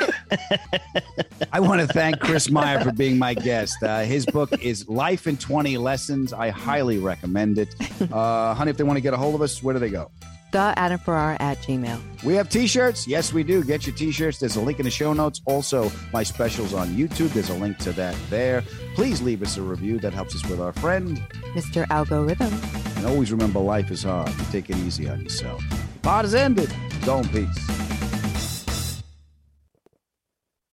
[1.53, 3.83] I want to thank Chris Meyer for being my guest.
[3.83, 6.35] Uh, his book is Life in 20 Lessons.
[6.35, 7.75] I highly recommend it.
[8.13, 10.11] Uh, honey, if they want to get a hold of us, where do they go?
[10.55, 12.23] The Adam Ferrara at Gmail.
[12.23, 13.09] We have t-shirts.
[13.09, 13.65] Yes, we do.
[13.65, 14.39] Get your t-shirts.
[14.39, 15.41] There's a link in the show notes.
[15.47, 17.31] Also, my specials on YouTube.
[17.31, 18.63] There's a link to that there.
[18.95, 19.99] Please leave us a review.
[19.99, 21.21] That helps us with our friend.
[21.55, 21.85] Mr.
[21.91, 22.55] Algorithm.
[22.99, 24.31] And always remember, life is hard.
[24.53, 25.61] Take it easy on yourself.
[26.03, 26.73] Part is ended.
[27.05, 29.03] Go in peace.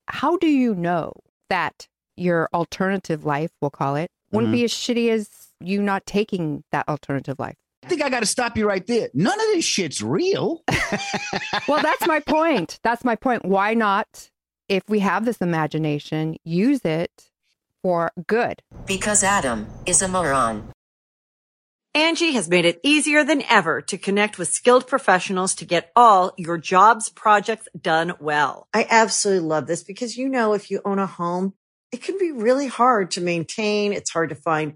[0.07, 1.13] How do you know
[1.51, 4.57] that your alternative life, we'll call it, wouldn't mm-hmm.
[4.57, 7.57] be as shitty as you not taking that alternative life?
[7.87, 9.07] I think I got to stop you right there.
[9.13, 10.61] None of this shit's real.
[11.69, 12.81] well, that's my point.
[12.83, 13.45] That's my point.
[13.45, 14.29] Why not,
[14.67, 17.31] if we have this imagination, use it
[17.81, 18.61] for good?
[18.85, 20.69] Because Adam is a moron.
[21.95, 26.33] Angi has made it easier than ever to connect with skilled professionals to get all
[26.35, 28.67] your jobs projects done well.
[28.73, 31.53] I absolutely love this because, you know, if you own a home,
[31.93, 33.93] it can be really hard to maintain.
[33.93, 34.75] It's hard to find